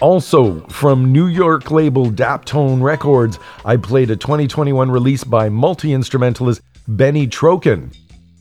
Also, 0.00 0.60
from 0.68 1.10
New 1.10 1.26
York 1.26 1.72
label 1.72 2.06
Daptone 2.08 2.80
Records, 2.80 3.40
I 3.64 3.78
played 3.78 4.12
a 4.12 4.16
2021 4.16 4.88
release 4.88 5.24
by 5.24 5.48
multi 5.48 5.92
instrumentalist 5.92 6.60
Benny 6.86 7.26
Trokan. 7.26 7.92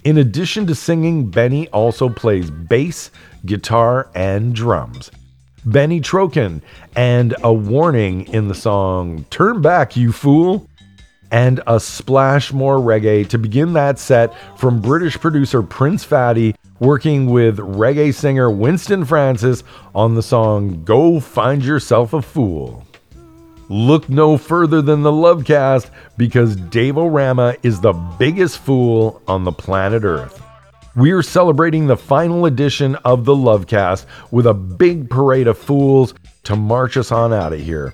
In 0.08 0.18
addition 0.18 0.66
to 0.68 0.74
singing, 0.74 1.30
Benny 1.30 1.68
also 1.68 2.08
plays 2.08 2.50
bass, 2.50 3.12
guitar, 3.46 4.10
and 4.16 4.56
drums. 4.56 5.12
Benny 5.66 6.00
Trokan 6.00 6.62
and 6.96 7.36
a 7.44 7.52
warning 7.52 8.26
in 8.28 8.48
the 8.48 8.56
song 8.56 9.26
Turn 9.30 9.62
Back, 9.62 9.98
You 9.98 10.14
Fool, 10.14 10.66
and 11.30 11.60
a 11.68 11.78
splash 11.82 12.54
more 12.54 12.78
reggae 12.78 13.28
to 13.28 13.38
begin 13.38 13.74
that 13.74 14.00
set 14.00 14.34
from 14.58 14.80
British 14.80 15.20
producer 15.20 15.62
Prince 15.62 16.06
Fatty 16.06 16.56
working 16.80 17.30
with 17.30 17.58
reggae 17.58 18.14
singer 18.14 18.50
Winston 18.50 19.04
Francis 19.04 19.62
on 19.94 20.16
the 20.16 20.24
song 20.24 20.86
Go 20.86 21.20
Find 21.20 21.66
Yourself 21.66 22.14
a 22.14 22.22
Fool. 22.22 22.87
Look 23.70 24.08
no 24.08 24.38
further 24.38 24.82
than 24.82 25.04
the 25.04 25.12
Lovecast 25.12 25.90
because 26.16 26.56
Dave 26.56 26.96
Rama 26.96 27.56
is 27.64 27.82
the 27.82 27.92
biggest 27.92 28.60
fool 28.60 29.22
on 29.28 29.44
the 29.44 29.52
planet 29.52 30.06
Earth. 30.06 30.42
We 30.96 31.12
are 31.12 31.22
celebrating 31.22 31.86
the 31.86 31.98
final 31.98 32.46
edition 32.46 32.96
of 33.04 33.26
the 33.26 33.36
Lovecast 33.36 34.06
with 34.32 34.48
a 34.48 34.54
big 34.54 35.10
parade 35.10 35.48
of 35.48 35.58
fools 35.58 36.14
to 36.44 36.56
march 36.56 36.96
us 36.96 37.12
on 37.12 37.34
out 37.34 37.52
of 37.52 37.60
here. 37.60 37.94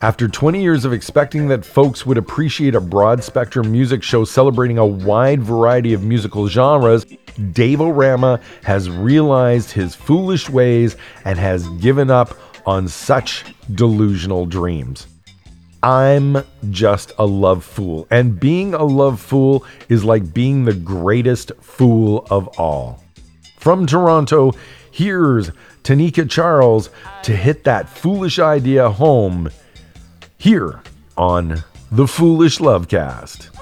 After 0.00 0.28
20 0.28 0.62
years 0.62 0.84
of 0.84 0.92
expecting 0.92 1.48
that 1.48 1.64
folks 1.64 2.06
would 2.06 2.16
appreciate 2.16 2.76
a 2.76 2.80
broad 2.80 3.24
spectrum 3.24 3.72
music 3.72 4.04
show 4.04 4.24
celebrating 4.24 4.78
a 4.78 4.86
wide 4.86 5.42
variety 5.42 5.94
of 5.94 6.04
musical 6.04 6.46
genres, 6.46 7.04
Dave 7.50 7.80
Rama 7.80 8.38
has 8.62 8.88
realized 8.88 9.72
his 9.72 9.96
foolish 9.96 10.48
ways 10.48 10.96
and 11.24 11.36
has 11.36 11.68
given 11.80 12.08
up 12.08 12.36
on 12.68 12.86
such 12.86 13.46
delusional 13.74 14.44
dreams. 14.44 15.06
I'm 15.82 16.44
just 16.68 17.12
a 17.18 17.24
love 17.24 17.64
fool, 17.64 18.06
and 18.10 18.38
being 18.38 18.74
a 18.74 18.84
love 18.84 19.20
fool 19.20 19.64
is 19.88 20.04
like 20.04 20.34
being 20.34 20.66
the 20.66 20.74
greatest 20.74 21.50
fool 21.62 22.26
of 22.30 22.46
all. 22.60 23.02
From 23.56 23.86
Toronto, 23.86 24.52
here's 24.90 25.50
Tanika 25.82 26.28
Charles 26.28 26.90
to 27.22 27.34
hit 27.34 27.64
that 27.64 27.88
foolish 27.88 28.38
idea 28.38 28.90
home 28.90 29.48
here 30.36 30.82
on 31.16 31.64
the 31.90 32.06
Foolish 32.06 32.58
Lovecast. 32.58 33.57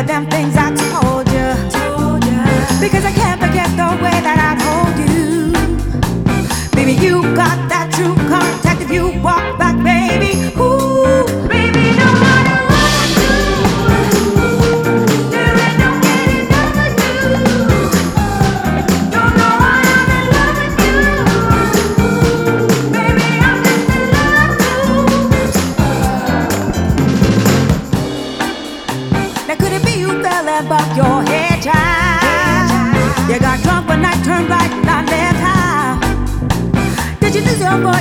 Remember 0.00 0.12
them 0.12 0.26
things 0.30 0.56
I 0.56 0.70
told 0.74 1.26
you? 1.28 1.54
Because 2.80 3.04
I 3.04 3.12
can't 3.12 3.40
forget 3.40 3.68
the 3.76 4.02
way 4.02 4.20
that 4.26 4.38
I'd 4.48 4.60
hold 4.62 4.96
you. 4.98 5.52
Baby, 6.72 6.92
you 6.92 7.22
got 7.34 7.68
that 7.68 7.92
true 7.92 8.14
contact 8.28 8.82
if 8.82 8.90
you 8.90 9.20
walk 9.22 9.58
back, 9.58 9.76
baby. 9.84 10.52
Ooh, 10.58 10.69
and 30.68 30.96
your 30.96 31.22
head, 31.22 31.62
child? 31.62 33.30
You 33.30 33.38
got 33.38 33.62
drunk 33.62 33.88
turned 34.24 34.48
right, 34.50 34.84
not 34.84 35.06
left? 35.06 35.40
Did 37.20 37.34
you 37.34 37.42
lose 37.42 37.60
your 37.60 37.80
boy 37.80 38.00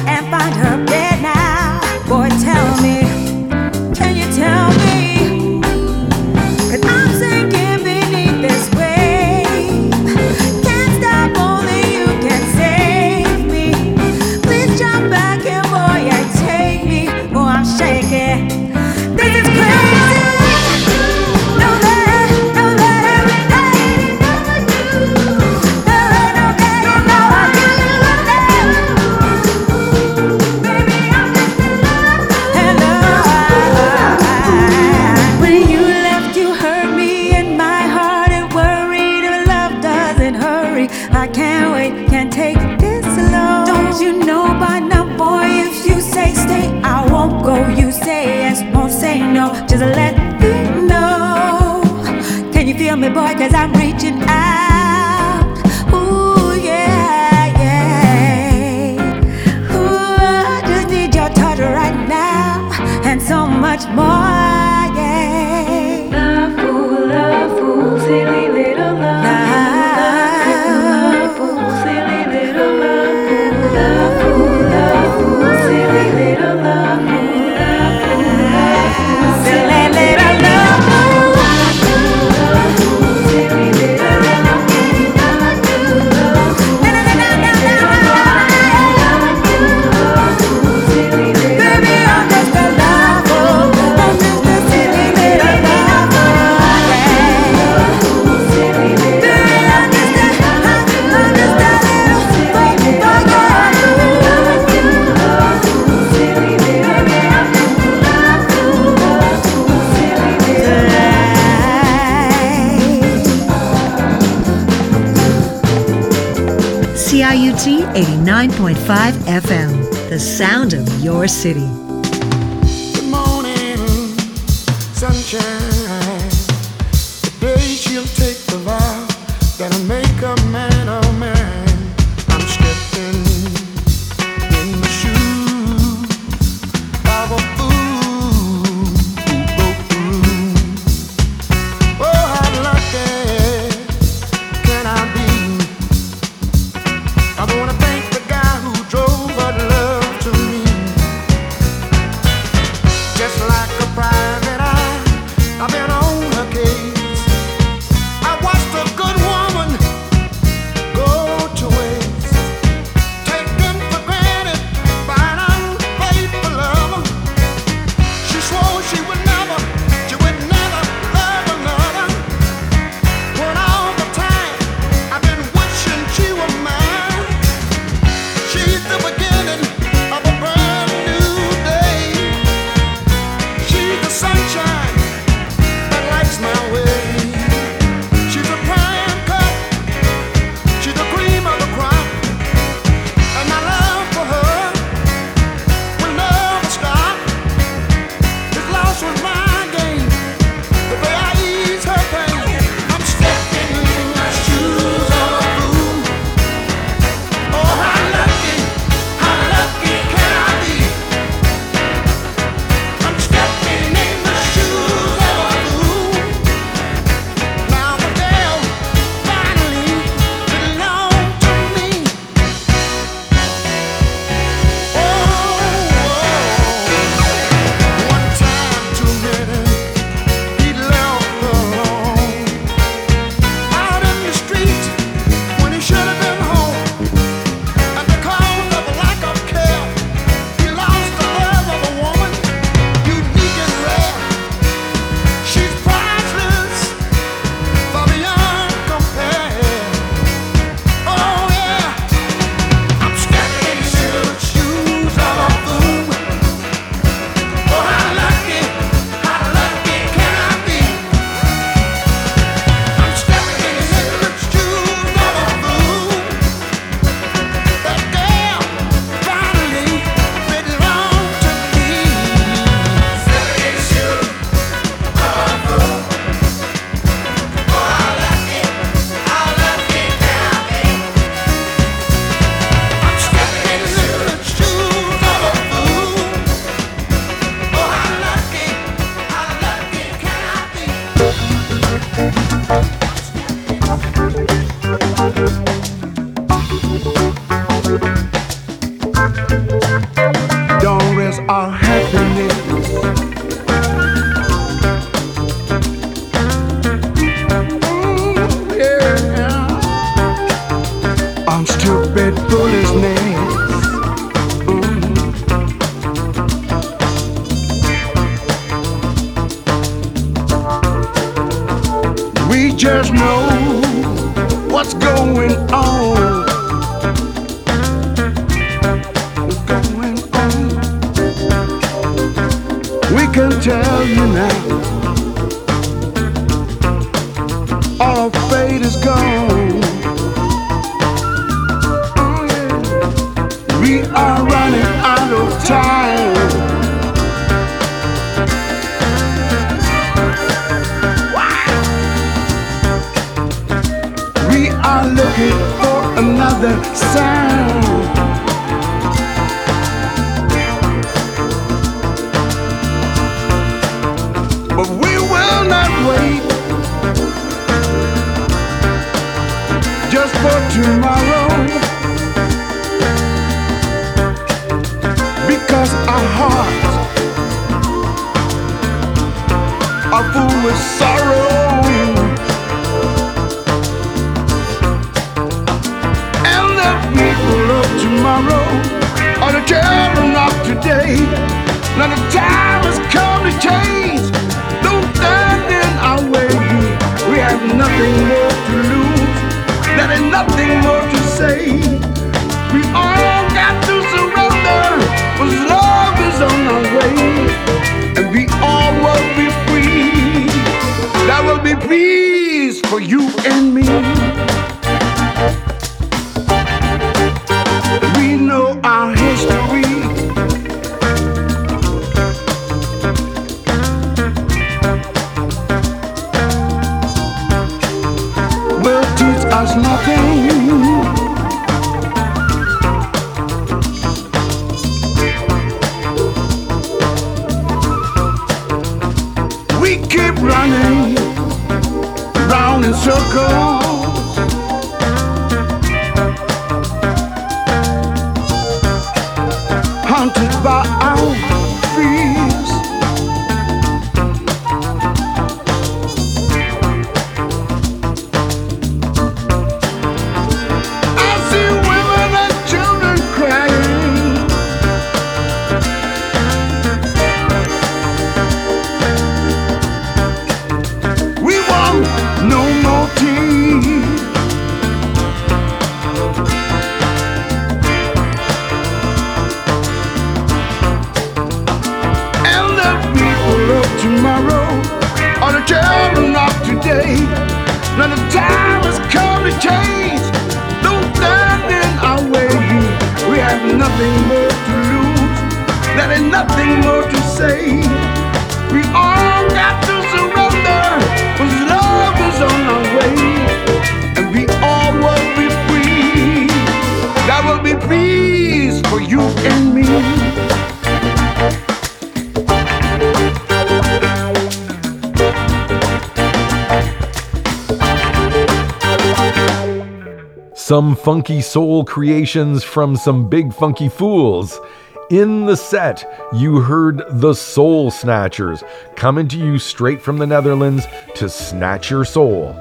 Some 520.79 520.95
funky 520.95 521.41
soul 521.41 521.83
creations 521.83 522.63
from 522.63 522.95
some 522.95 523.27
big 523.27 523.53
funky 523.53 523.89
fools. 523.89 524.61
In 525.09 525.45
the 525.45 525.57
set, 525.57 526.09
you 526.33 526.61
heard 526.61 527.03
the 527.19 527.33
Soul 527.33 527.91
Snatchers 527.91 528.63
coming 528.95 529.27
to 529.27 529.37
you 529.37 529.59
straight 529.59 530.01
from 530.01 530.19
the 530.19 530.25
Netherlands 530.25 530.87
to 531.15 531.27
snatch 531.27 531.91
your 531.91 532.05
soul. 532.05 532.55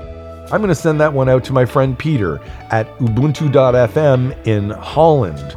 I'm 0.50 0.60
going 0.60 0.66
to 0.66 0.74
send 0.74 1.00
that 1.00 1.12
one 1.12 1.28
out 1.28 1.44
to 1.44 1.52
my 1.52 1.64
friend 1.64 1.96
Peter 1.96 2.40
at 2.70 2.88
Ubuntu.fm 2.98 4.48
in 4.48 4.70
Holland. 4.70 5.56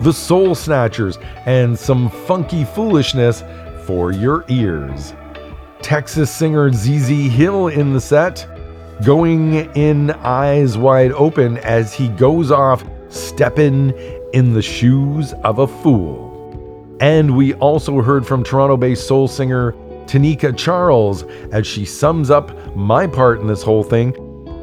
The 0.00 0.12
Soul 0.12 0.54
Snatchers 0.54 1.16
and 1.46 1.78
some 1.78 2.10
funky 2.10 2.66
foolishness 2.66 3.42
for 3.86 4.12
your 4.12 4.44
ears. 4.48 5.14
Texas 5.80 6.30
singer 6.30 6.70
ZZ 6.70 7.08
Hill 7.08 7.68
in 7.68 7.94
the 7.94 8.00
set, 8.00 8.46
going 9.04 9.54
in 9.74 10.10
eyes 10.10 10.78
wide 10.78 11.12
open 11.12 11.58
as 11.58 11.92
he 11.92 12.08
goes 12.08 12.50
off 12.50 12.84
stepping 13.08 13.90
in 14.32 14.52
the 14.52 14.62
shoes 14.62 15.32
of 15.44 15.58
a 15.58 15.66
fool. 15.66 16.96
And 17.00 17.36
we 17.36 17.54
also 17.54 18.02
heard 18.02 18.26
from 18.26 18.44
Toronto 18.44 18.76
based 18.76 19.06
soul 19.06 19.28
singer 19.28 19.72
Tanika 20.06 20.56
Charles 20.56 21.24
as 21.52 21.66
she 21.66 21.84
sums 21.84 22.30
up 22.30 22.76
my 22.76 23.06
part 23.06 23.40
in 23.40 23.46
this 23.46 23.62
whole 23.62 23.82
thing. 23.82 24.12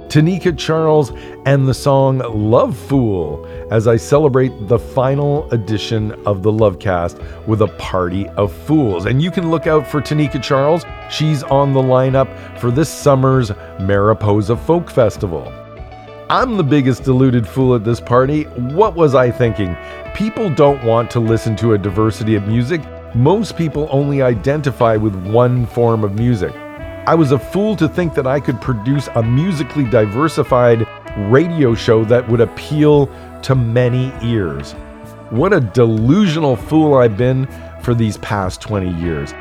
Tanika 0.08 0.58
Charles 0.58 1.14
and 1.46 1.68
the 1.68 1.74
song 1.74 2.18
Love 2.20 2.78
Fool 2.78 3.48
as 3.72 3.88
I 3.88 3.96
celebrate 3.96 4.52
the 4.68 4.78
final 4.78 5.50
edition 5.52 6.12
of 6.26 6.44
the 6.44 6.52
Lovecast 6.52 7.48
with 7.48 7.62
a 7.62 7.70
party 7.70 8.28
of 8.30 8.52
fools. 8.52 9.06
And 9.06 9.22
you 9.22 9.32
can 9.32 9.50
look 9.50 9.68
out 9.68 9.88
for 9.88 10.02
Tanika 10.02 10.44
Charles. 10.44 10.84
She's 11.12 11.44
on 11.44 11.74
the 11.74 11.82
lineup 11.82 12.58
for 12.58 12.72
this 12.72 12.90
summer's 12.90 13.52
Mariposa 13.82 14.56
Folk 14.56 14.90
Festival. 14.90 15.52
I'm 16.30 16.56
the 16.56 16.64
biggest 16.64 17.04
deluded 17.04 17.46
fool 17.46 17.76
at 17.76 17.84
this 17.84 18.00
party. 18.00 18.44
What 18.44 18.96
was 18.96 19.14
I 19.14 19.30
thinking? 19.30 19.76
People 20.16 20.50
don't 20.50 20.82
want 20.86 21.12
to 21.12 21.20
listen 21.20 21.58
to 21.58 21.74
a 21.74 21.78
diversity 21.78 22.36
of 22.36 22.48
music. 22.48 22.82
Most 23.14 23.58
people 23.58 23.90
only 23.92 24.22
identify 24.22 24.96
with 24.96 25.14
one 25.28 25.66
form 25.66 26.06
of 26.06 26.14
music. 26.16 26.56
I 27.06 27.14
was 27.14 27.34
a 27.34 27.40
fool 27.40 27.76
to 27.76 27.90
think 27.90 28.14
that 28.14 28.26
I 28.26 28.40
could 28.40 28.62
produce 28.62 29.10
a 29.16 29.22
musically 29.22 29.84
diversified 29.84 30.88
radio 31.30 31.76
show 31.76 32.06
that 32.06 32.26
would 32.30 32.40
appeal 32.40 33.10
to 33.42 33.54
many 33.54 34.14
ears. 34.24 34.72
What 35.30 35.52
a 35.52 35.60
delusional 35.60 36.56
fool 36.56 36.94
I've 36.94 37.18
been 37.18 37.48
for 37.82 37.94
these 37.94 38.18
past 38.20 38.62
20 38.62 38.94
years. 39.02 39.34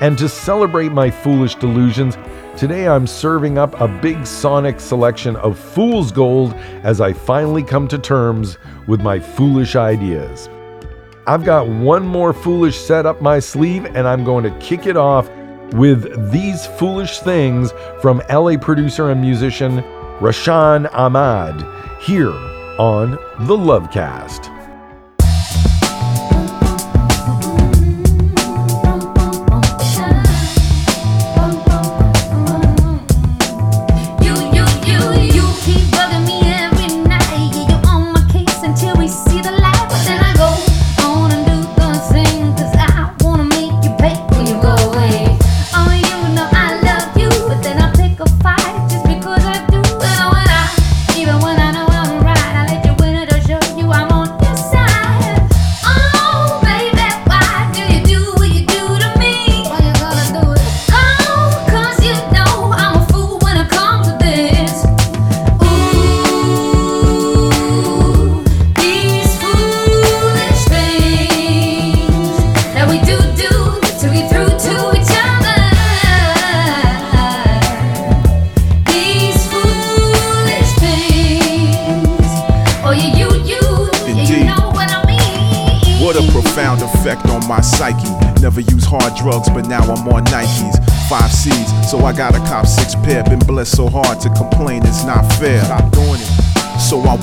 And 0.00 0.18
to 0.18 0.28
celebrate 0.28 0.92
my 0.92 1.10
foolish 1.10 1.54
delusions, 1.54 2.18
today 2.54 2.86
I'm 2.86 3.06
serving 3.06 3.56
up 3.56 3.80
a 3.80 3.88
big 3.88 4.26
sonic 4.26 4.78
selection 4.78 5.36
of 5.36 5.58
fool's 5.58 6.12
gold 6.12 6.52
as 6.82 7.00
I 7.00 7.14
finally 7.14 7.62
come 7.62 7.88
to 7.88 7.98
terms 7.98 8.58
with 8.86 9.00
my 9.00 9.18
foolish 9.18 9.74
ideas. 9.74 10.50
I've 11.26 11.44
got 11.44 11.66
one 11.66 12.06
more 12.06 12.34
foolish 12.34 12.78
set 12.78 13.06
up 13.06 13.22
my 13.22 13.38
sleeve, 13.38 13.86
and 13.86 14.06
I'm 14.06 14.22
going 14.22 14.44
to 14.44 14.58
kick 14.58 14.86
it 14.86 14.98
off 14.98 15.30
with 15.72 16.30
These 16.30 16.66
Foolish 16.66 17.20
Things 17.20 17.72
from 18.02 18.22
LA 18.30 18.58
producer 18.58 19.10
and 19.10 19.20
musician 19.20 19.78
Raashan 20.20 20.88
Ahmad 20.92 21.64
here 22.02 22.32
on 22.78 23.12
the 23.46 23.56
Lovecast. 23.56 24.55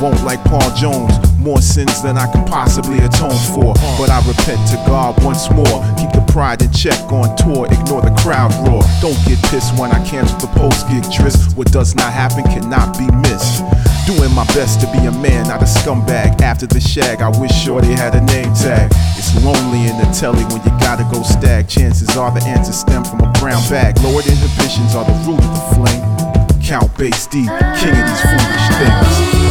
Won't 0.04 0.22
like 0.26 0.44
Paul 0.44 0.70
Jones. 0.76 1.16
More 1.40 1.62
sins 1.62 2.04
than 2.04 2.18
I 2.18 2.30
can 2.30 2.44
possibly 2.46 3.00
atone 3.00 3.40
for. 3.56 3.74
But 3.96 4.12
I 4.12 4.20
repent 4.28 4.60
to 4.72 4.78
God 4.86 5.16
once 5.24 5.50
more. 5.50 5.80
Keep 5.96 6.12
the 6.12 6.26
pride 6.28 6.62
in 6.62 6.72
check 6.74 7.00
on 7.12 7.32
tour. 7.38 7.68
Ignore 7.72 8.04
the 8.04 8.14
crowd 8.20 8.52
roar. 8.68 8.84
Don't 9.00 9.18
get 9.24 9.40
pissed 9.48 9.80
when 9.80 9.92
I 9.92 10.04
cancel 10.04 10.38
the 10.40 10.52
post 10.60 10.88
gig 10.90 11.04
tryst. 11.10 11.56
What 11.56 11.72
does 11.72 11.96
not 11.96 12.12
happen 12.12 12.44
cannot 12.44 12.98
be 13.00 13.08
missed. 13.24 13.64
Doing 14.06 14.36
my 14.36 14.44
best 14.52 14.82
to 14.82 14.88
be 14.92 15.00
a 15.08 15.12
man, 15.24 15.48
not 15.48 15.62
a 15.64 15.66
scumbag. 15.66 16.42
After 16.42 16.68
the 16.68 16.82
shag, 16.82 17.22
I 17.22 17.30
wish 17.40 17.56
Shorty 17.56 17.94
had 17.94 18.14
a 18.14 18.22
name 18.36 18.54
tag. 18.54 18.92
It's 19.16 19.32
lonely 19.40 19.88
in 19.88 19.96
the 20.04 20.10
telly 20.12 20.44
when 20.52 20.60
you 20.68 20.74
gotta 20.84 21.08
go 21.16 21.24
stag. 21.24 21.70
Chances 21.70 22.18
are 22.18 22.32
the 22.32 22.44
answers 22.44 22.80
stem 22.80 23.06
from 23.06 23.22
a 23.22 23.32
brown 23.40 23.64
bag. 23.70 23.96
Lowered 24.04 24.28
inhibitions 24.28 24.96
are 24.96 25.06
the 25.06 25.16
root 25.24 25.40
of 25.40 25.52
the 25.56 25.64
flame. 25.80 26.04
Count 26.60 26.92
bass 26.98 27.28
D, 27.28 27.48
king 27.80 27.96
of 27.96 28.04
these 28.04 28.22
foolish 28.28 28.68
things. 28.80 29.43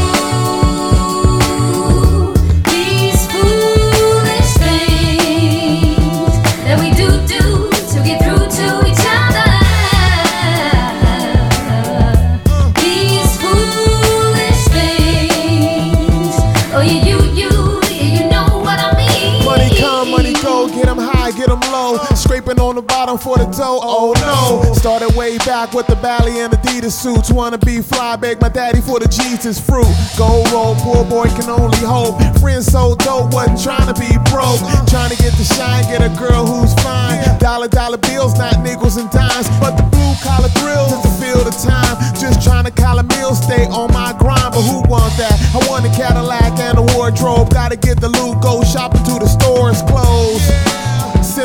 For 23.22 23.38
the 23.38 23.46
dough, 23.46 23.78
oh, 23.78 24.10
oh 24.10 24.64
no. 24.66 24.74
Started 24.74 25.14
way 25.14 25.38
back 25.38 25.72
with 25.72 25.86
the 25.86 25.94
Bally 25.96 26.40
and 26.40 26.52
Adidas 26.52 26.90
suits. 26.90 27.30
Wanna 27.30 27.58
be 27.58 27.80
fly, 27.80 28.16
beg 28.16 28.40
my 28.40 28.48
daddy 28.48 28.80
for 28.80 28.98
the 28.98 29.06
Jesus 29.06 29.60
fruit. 29.62 29.86
Gold 30.18 30.50
roll, 30.50 30.74
poor 30.82 31.04
boy 31.04 31.30
can 31.38 31.48
only 31.48 31.78
hope. 31.78 32.18
Friends 32.42 32.66
so 32.66 32.96
dope, 32.96 33.32
wasn't 33.32 33.62
trying 33.62 33.86
to 33.86 33.94
be 33.94 34.10
broke. 34.26 34.58
Trying 34.90 35.14
to 35.14 35.18
get 35.22 35.32
the 35.38 35.46
shine, 35.46 35.86
get 35.86 36.02
a 36.02 36.10
girl 36.18 36.44
who's 36.44 36.74
fine. 36.82 37.22
Dollar, 37.38 37.68
dollar 37.68 37.98
bills, 37.98 38.34
not 38.36 38.58
nickels 38.60 38.96
and 38.96 39.08
dimes. 39.10 39.46
But 39.62 39.78
the 39.78 39.86
blue 39.94 40.14
collar 40.26 40.50
thrills 40.58 40.90
is 40.90 41.02
the 41.06 41.12
feel 41.22 41.40
the 41.46 41.54
time. 41.54 41.94
Just 42.18 42.42
trying 42.42 42.64
to 42.64 42.74
call 42.74 42.98
a 42.98 43.04
meal, 43.04 43.34
stay 43.34 43.66
on 43.70 43.92
my 43.94 44.12
grind. 44.18 44.50
But 44.50 44.66
who 44.66 44.82
want 44.90 45.14
that? 45.22 45.38
I 45.54 45.62
want 45.70 45.86
a 45.86 45.92
Cadillac 45.94 46.58
and 46.58 46.78
a 46.78 46.84
wardrobe. 46.98 47.50
Gotta 47.50 47.76
get 47.76 48.00
the 48.00 48.08
loot, 48.08 48.42
go 48.42 48.62
shopping 48.64 49.04
to 49.04 49.14
the 49.22 49.30
stores 49.30 49.80
closed. 49.86 50.61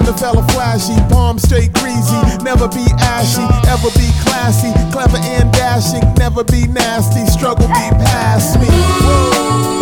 A 0.07 0.13
fella 0.13 0.41
flashy, 0.53 0.95
palm 1.09 1.37
straight 1.37 1.73
greasy. 1.73 2.15
Never 2.41 2.69
be 2.69 2.85
ashy, 2.99 3.43
ever 3.67 3.89
be 3.99 4.09
classy. 4.23 4.71
Clever 4.89 5.17
and 5.17 5.51
dashing, 5.51 6.13
never 6.13 6.45
be 6.45 6.65
nasty. 6.65 7.25
Struggle 7.25 7.67
be 7.67 7.73
past 7.73 8.57
me. 8.57 8.67
Uh, 8.69 9.76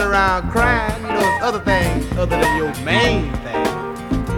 sitting 0.00 0.12
around 0.12 0.50
crying. 0.50 1.02
You 1.02 1.08
know, 1.08 1.20
there's 1.20 1.42
other 1.42 1.60
things 1.60 2.10
other 2.12 2.40
than 2.40 2.56
your 2.56 2.74
main 2.84 3.32
thing. 3.44 3.64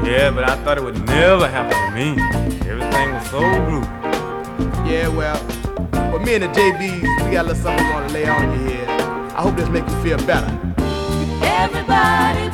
Yeah, 0.04 0.30
but 0.30 0.44
I 0.44 0.56
thought 0.62 0.78
it 0.78 0.84
would 0.84 1.04
never 1.06 1.48
happen 1.48 1.76
to 1.76 1.90
me. 1.94 2.20
Everything 2.68 3.12
was 3.12 3.30
so 3.30 3.40
blue. 3.40 3.82
Yeah, 4.90 5.08
well, 5.08 5.36
for 6.10 6.18
me 6.18 6.34
and 6.34 6.44
the 6.44 6.48
JBs, 6.48 7.24
we 7.24 7.32
got 7.32 7.46
a 7.46 7.48
little 7.48 7.62
something 7.62 7.86
we 7.86 7.92
want 7.92 8.08
to 8.08 8.14
lay 8.14 8.26
on 8.26 8.52
you 8.52 8.68
here. 8.68 8.86
I 8.88 9.42
hope 9.42 9.56
this 9.56 9.68
make 9.68 9.88
you 9.88 10.02
feel 10.02 10.18
better. 10.26 10.50
Everybody 11.42 12.50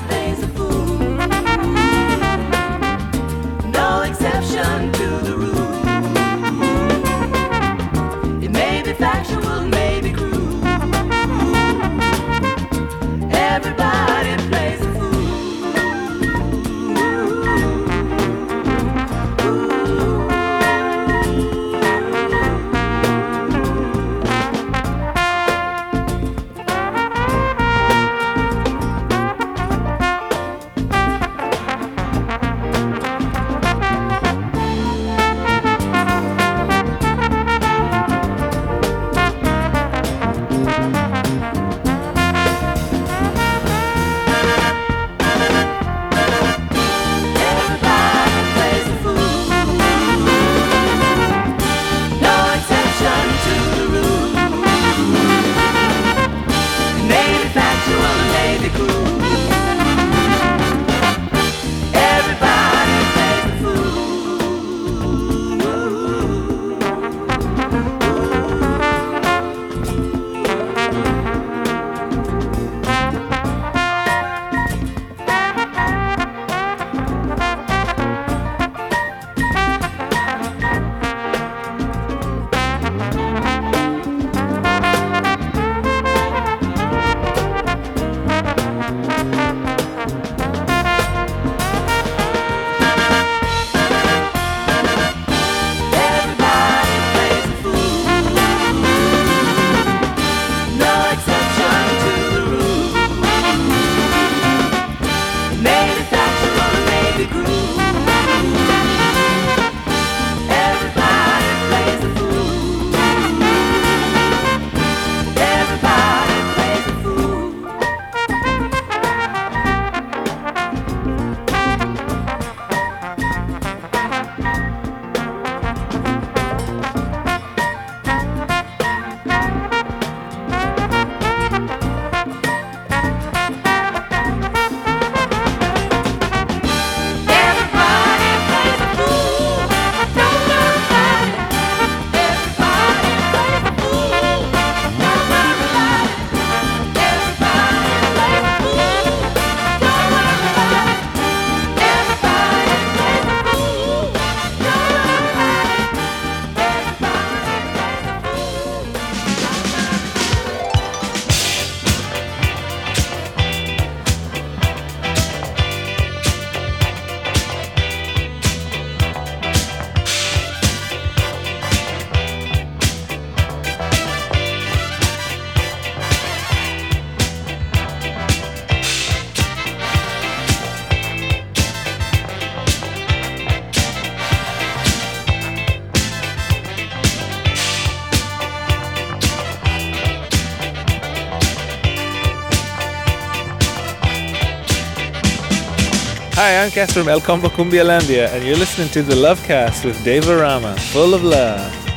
I'm 196.68 196.74
Kes 196.74 196.92
from 196.92 197.08
El 197.08 197.22
Combo 197.22 197.48
Cumbialandia, 197.48 198.28
and 198.34 198.44
you're 198.44 198.58
listening 198.58 198.90
to 198.90 199.02
the 199.02 199.14
Lovecast 199.14 199.86
with 199.86 200.04
Dave 200.04 200.28
O'Rama, 200.28 200.76
full 200.76 201.14
of 201.14 201.24
love. 201.24 201.87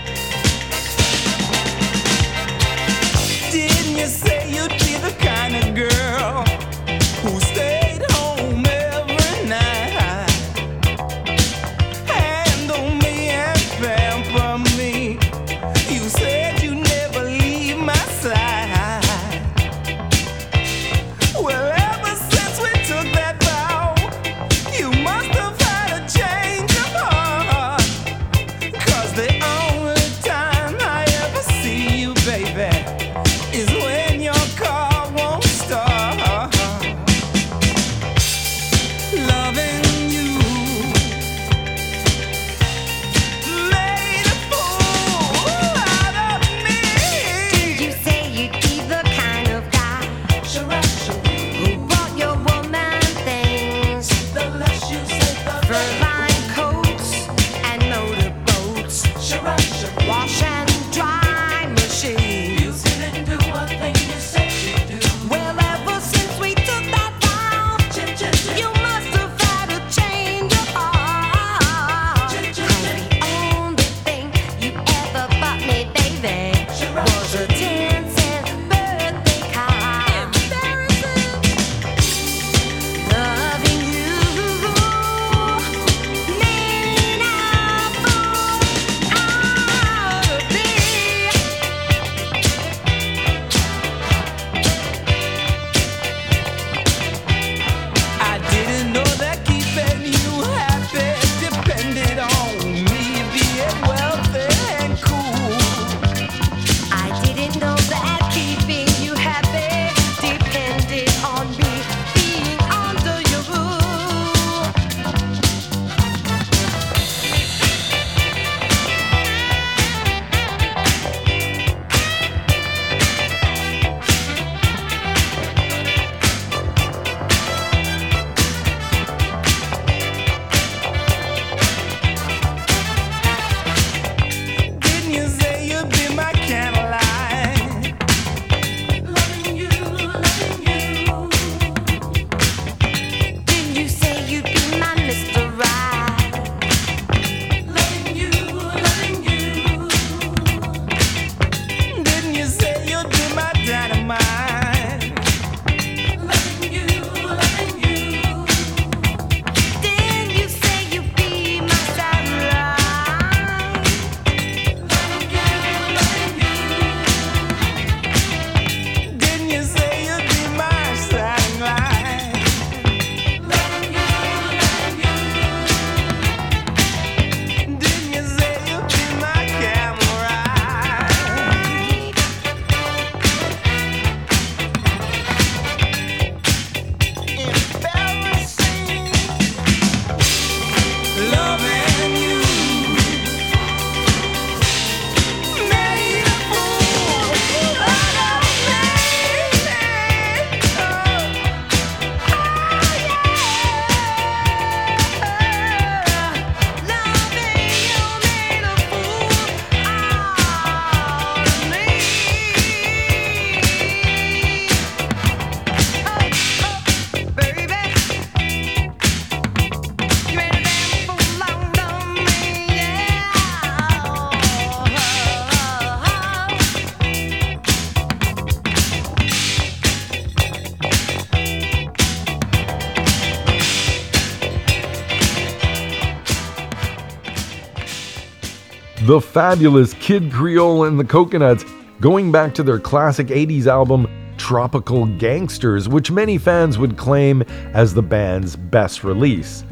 The 239.12 239.20
fabulous 239.20 239.94
Kid 239.96 240.32
Creole 240.32 240.86
and 240.86 240.98
the 240.98 241.04
Coconuts, 241.04 241.66
going 242.00 242.32
back 242.32 242.54
to 242.54 242.64
their 242.64 242.80
classic 242.80 243.28
80s 243.28 243.68
album 243.68 244.08
Tropical 244.38 245.06
Gangsters, 245.06 245.90
which 245.90 246.10
many 246.10 246.38
fans 246.38 246.78
would 246.78 246.96
claim 246.96 247.42
as 247.74 247.94
the 247.94 248.02
band's 248.02 248.56
best 248.56 249.04
release. 249.04 249.66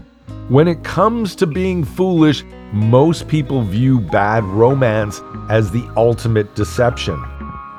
When 0.49 0.67
it 0.67 0.83
comes 0.83 1.37
to 1.37 1.47
being 1.47 1.85
foolish, 1.85 2.43
most 2.73 3.29
people 3.29 3.61
view 3.61 4.01
bad 4.01 4.43
romance 4.43 5.21
as 5.49 5.71
the 5.71 5.89
ultimate 5.95 6.53
deception. 6.53 7.23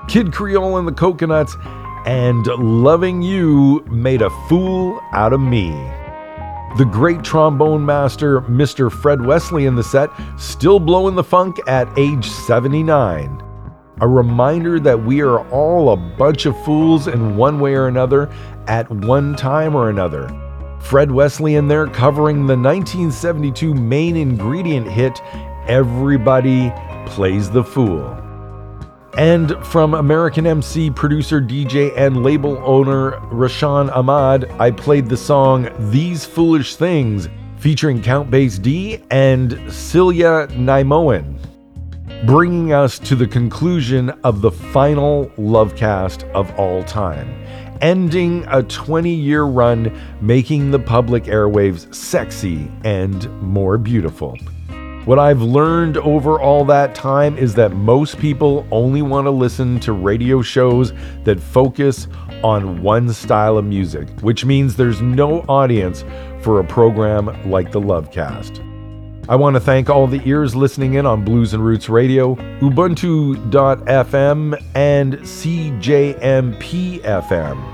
Kid 0.09 0.32
Creole 0.32 0.78
and 0.78 0.89
the 0.89 0.93
Coconuts 0.93 1.55
and 2.07 2.47
Loving 2.47 3.20
You 3.20 3.85
made 3.91 4.23
a 4.23 4.31
fool 4.49 4.99
out 5.12 5.35
of 5.35 5.41
me. 5.41 5.99
The 6.78 6.84
great 6.84 7.24
trombone 7.24 7.84
master, 7.84 8.42
Mr. 8.42 8.92
Fred 8.92 9.24
Wesley, 9.24 9.66
in 9.66 9.74
the 9.74 9.82
set, 9.82 10.09
still 10.38 10.78
blowing 10.78 11.16
the 11.16 11.24
funk 11.24 11.59
at 11.66 11.88
age 11.98 12.26
79. 12.30 13.42
A 14.01 14.09
reminder 14.09 14.78
that 14.78 15.05
we 15.05 15.20
are 15.20 15.40
all 15.51 15.92
a 15.92 15.97
bunch 15.97 16.47
of 16.47 16.56
fools 16.64 17.09
in 17.09 17.36
one 17.36 17.59
way 17.59 17.74
or 17.74 17.88
another 17.88 18.30
at 18.68 18.88
one 18.88 19.34
time 19.34 19.74
or 19.74 19.90
another. 19.90 20.28
Fred 20.78 21.10
Wesley 21.10 21.56
in 21.56 21.66
there 21.66 21.88
covering 21.88 22.47
the 22.47 22.56
1972 22.56 23.74
main 23.74 24.16
ingredient 24.16 24.86
hit, 24.86 25.20
Everybody 25.66 26.72
Plays 27.06 27.51
the 27.51 27.64
Fool. 27.64 28.16
And 29.19 29.57
from 29.66 29.95
American 29.95 30.47
MC, 30.47 30.91
producer, 30.91 31.41
DJ, 31.41 31.93
and 31.97 32.23
label 32.23 32.57
owner 32.65 33.12
Raashan 33.32 33.95
Ahmad, 33.95 34.51
I 34.61 34.70
played 34.70 35.09
the 35.09 35.16
song 35.16 35.69
These 35.91 36.24
Foolish 36.24 36.77
Things 36.77 37.28
featuring 37.57 38.01
Count 38.01 38.31
Bass 38.31 38.59
D 38.59 39.03
and 39.11 39.53
Celia 39.70 40.47
Naimoen, 40.53 41.39
bringing 42.24 42.73
us 42.73 42.99
to 43.01 43.16
the 43.16 43.27
conclusion 43.27 44.11
of 44.23 44.43
the 44.43 44.51
final 44.51 45.27
Lovecast 45.37 46.31
of 46.32 46.51
all 46.59 46.85
time, 46.85 47.28
ending 47.81 48.45
a 48.49 48.62
20 48.62 49.12
year 49.12 49.43
run 49.43 49.93
making 50.20 50.70
the 50.70 50.78
public 50.78 51.24
airwaves 51.24 51.93
sexy 51.93 52.70
and 52.85 53.28
more 53.43 53.77
beautiful. 53.77 54.39
What 55.06 55.18
I've 55.18 55.40
learned 55.40 55.97
over 55.97 56.39
all 56.39 56.64
that 56.66 56.94
time 56.94 57.39
is 57.39 57.55
that 57.55 57.72
most 57.72 58.18
people 58.18 58.66
only 58.70 59.01
want 59.01 59.24
to 59.24 59.31
listen 59.31 59.81
to 59.81 59.93
radio 59.93 60.43
shows 60.43 60.93
that 61.24 61.40
focus 61.40 62.06
on 62.44 62.82
one 62.82 63.10
style 63.12 63.56
of 63.56 63.64
music, 63.64 64.10
which 64.20 64.44
means 64.44 64.77
there's 64.77 65.01
no 65.01 65.40
audience 65.48 66.05
for 66.43 66.60
a 66.60 66.64
program 66.64 67.51
like 67.51 67.72
the 67.72 67.81
Lovecast. 67.81 68.66
I 69.27 69.36
want 69.36 69.55
to 69.55 69.60
thank 69.60 69.89
all 69.89 70.06
the 70.06 70.20
ears 70.28 70.55
listening 70.55 70.94
in 70.94 71.06
on 71.06 71.24
Blues 71.24 71.55
and 71.55 71.64
Roots 71.64 71.89
Radio, 71.89 72.35
Ubuntu.fm, 72.60 73.43
and 74.74 75.14
CJMP 75.14 77.01
FM. 77.01 77.69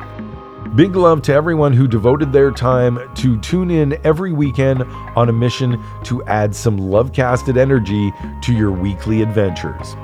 Big 0.74 0.96
love 0.96 1.22
to 1.22 1.32
everyone 1.32 1.72
who 1.72 1.86
devoted 1.86 2.32
their 2.32 2.50
time 2.50 2.98
to 3.14 3.38
tune 3.40 3.70
in 3.70 3.98
every 4.04 4.32
weekend 4.32 4.82
on 5.14 5.28
a 5.28 5.32
mission 5.32 5.82
to 6.04 6.22
add 6.24 6.54
some 6.54 6.76
love 6.76 7.12
casted 7.12 7.56
energy 7.56 8.12
to 8.42 8.52
your 8.52 8.72
weekly 8.72 9.22
adventures. 9.22 9.96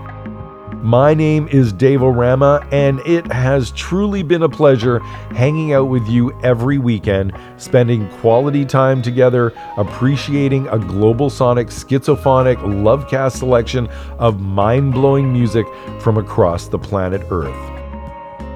My 0.82 1.14
name 1.14 1.46
is 1.48 1.72
Dave 1.72 2.02
O'Rama, 2.02 2.66
and 2.72 3.00
it 3.00 3.30
has 3.30 3.70
truly 3.72 4.22
been 4.22 4.42
a 4.42 4.48
pleasure 4.48 5.00
hanging 5.30 5.72
out 5.74 5.88
with 5.88 6.08
you 6.08 6.32
every 6.42 6.78
weekend, 6.78 7.32
spending 7.56 8.08
quality 8.20 8.64
time 8.64 9.02
together, 9.02 9.52
appreciating 9.76 10.68
a 10.68 10.78
global 10.78 11.28
sonic 11.28 11.68
schizophonic 11.68 12.56
lovecast 12.56 13.36
selection 13.36 13.88
of 14.18 14.40
mind 14.40 14.92
blowing 14.92 15.32
music 15.32 15.66
from 16.00 16.16
across 16.16 16.66
the 16.68 16.78
planet 16.78 17.22
Earth. 17.30 17.81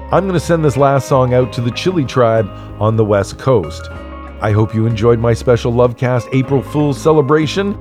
I'm 0.09 0.23
going 0.23 0.35
to 0.35 0.39
send 0.39 0.63
this 0.63 0.77
last 0.77 1.09
song 1.09 1.33
out 1.33 1.51
to 1.53 1.61
the 1.61 1.71
Chili 1.71 2.05
tribe 2.05 2.47
on 2.79 2.95
the 2.95 3.03
West 3.03 3.37
Coast. 3.37 3.91
I 4.39 4.51
hope 4.53 4.73
you 4.73 4.85
enjoyed 4.85 5.19
my 5.19 5.33
special 5.33 5.73
Lovecast 5.73 6.33
April 6.33 6.61
Fool's 6.61 6.97
celebration, 7.01 7.73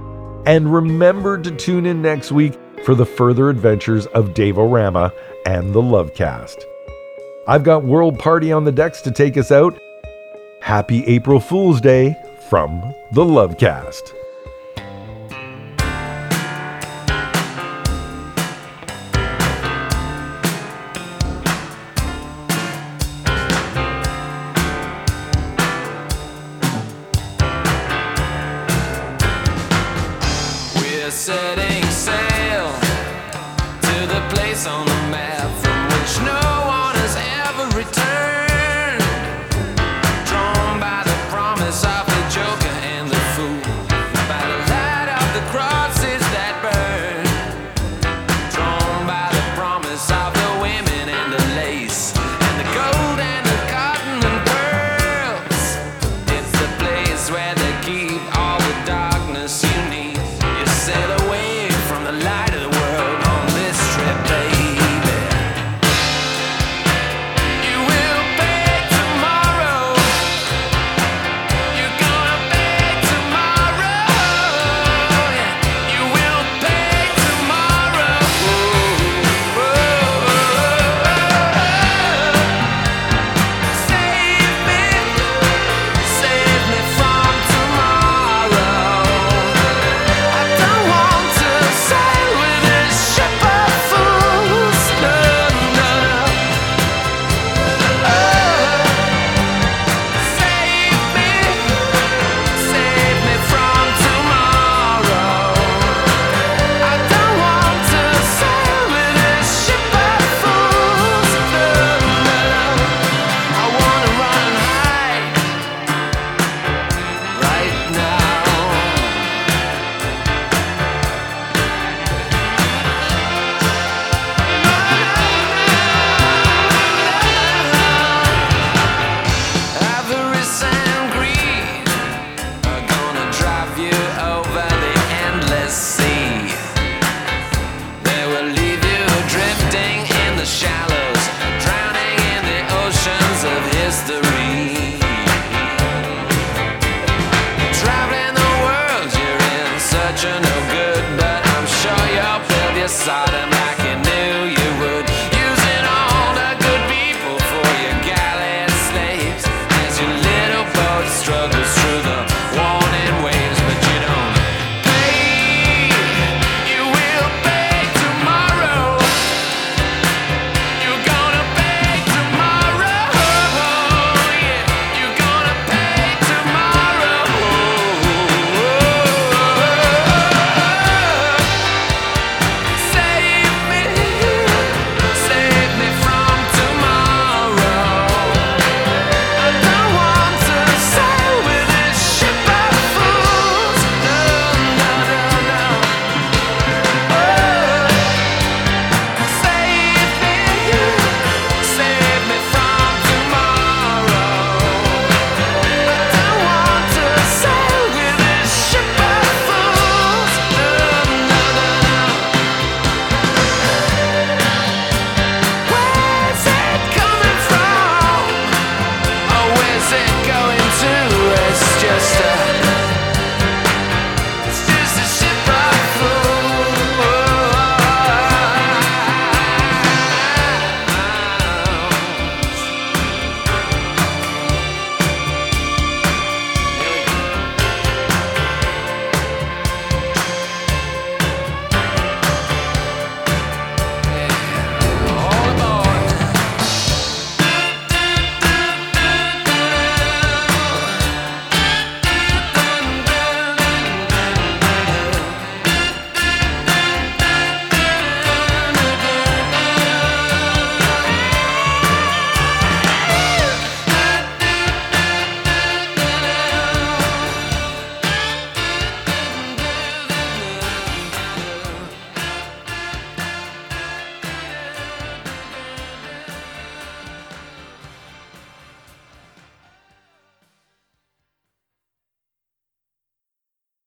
and 0.44 0.74
remember 0.74 1.38
to 1.38 1.52
tune 1.52 1.86
in 1.86 2.02
next 2.02 2.32
week 2.32 2.58
for 2.84 2.96
the 2.96 3.06
further 3.06 3.48
adventures 3.48 4.06
of 4.06 4.34
Dave 4.34 4.58
O'Rama 4.58 5.12
and 5.46 5.72
the 5.72 5.80
Lovecast. 5.80 6.64
I've 7.46 7.62
got 7.62 7.84
World 7.84 8.18
Party 8.18 8.50
on 8.50 8.64
the 8.64 8.72
decks 8.72 9.02
to 9.02 9.12
take 9.12 9.36
us 9.36 9.52
out. 9.52 9.78
Happy 10.60 11.04
April 11.06 11.38
Fool's 11.38 11.80
Day 11.80 12.16
from 12.50 12.80
the 13.12 13.24
Lovecast. 13.24 14.15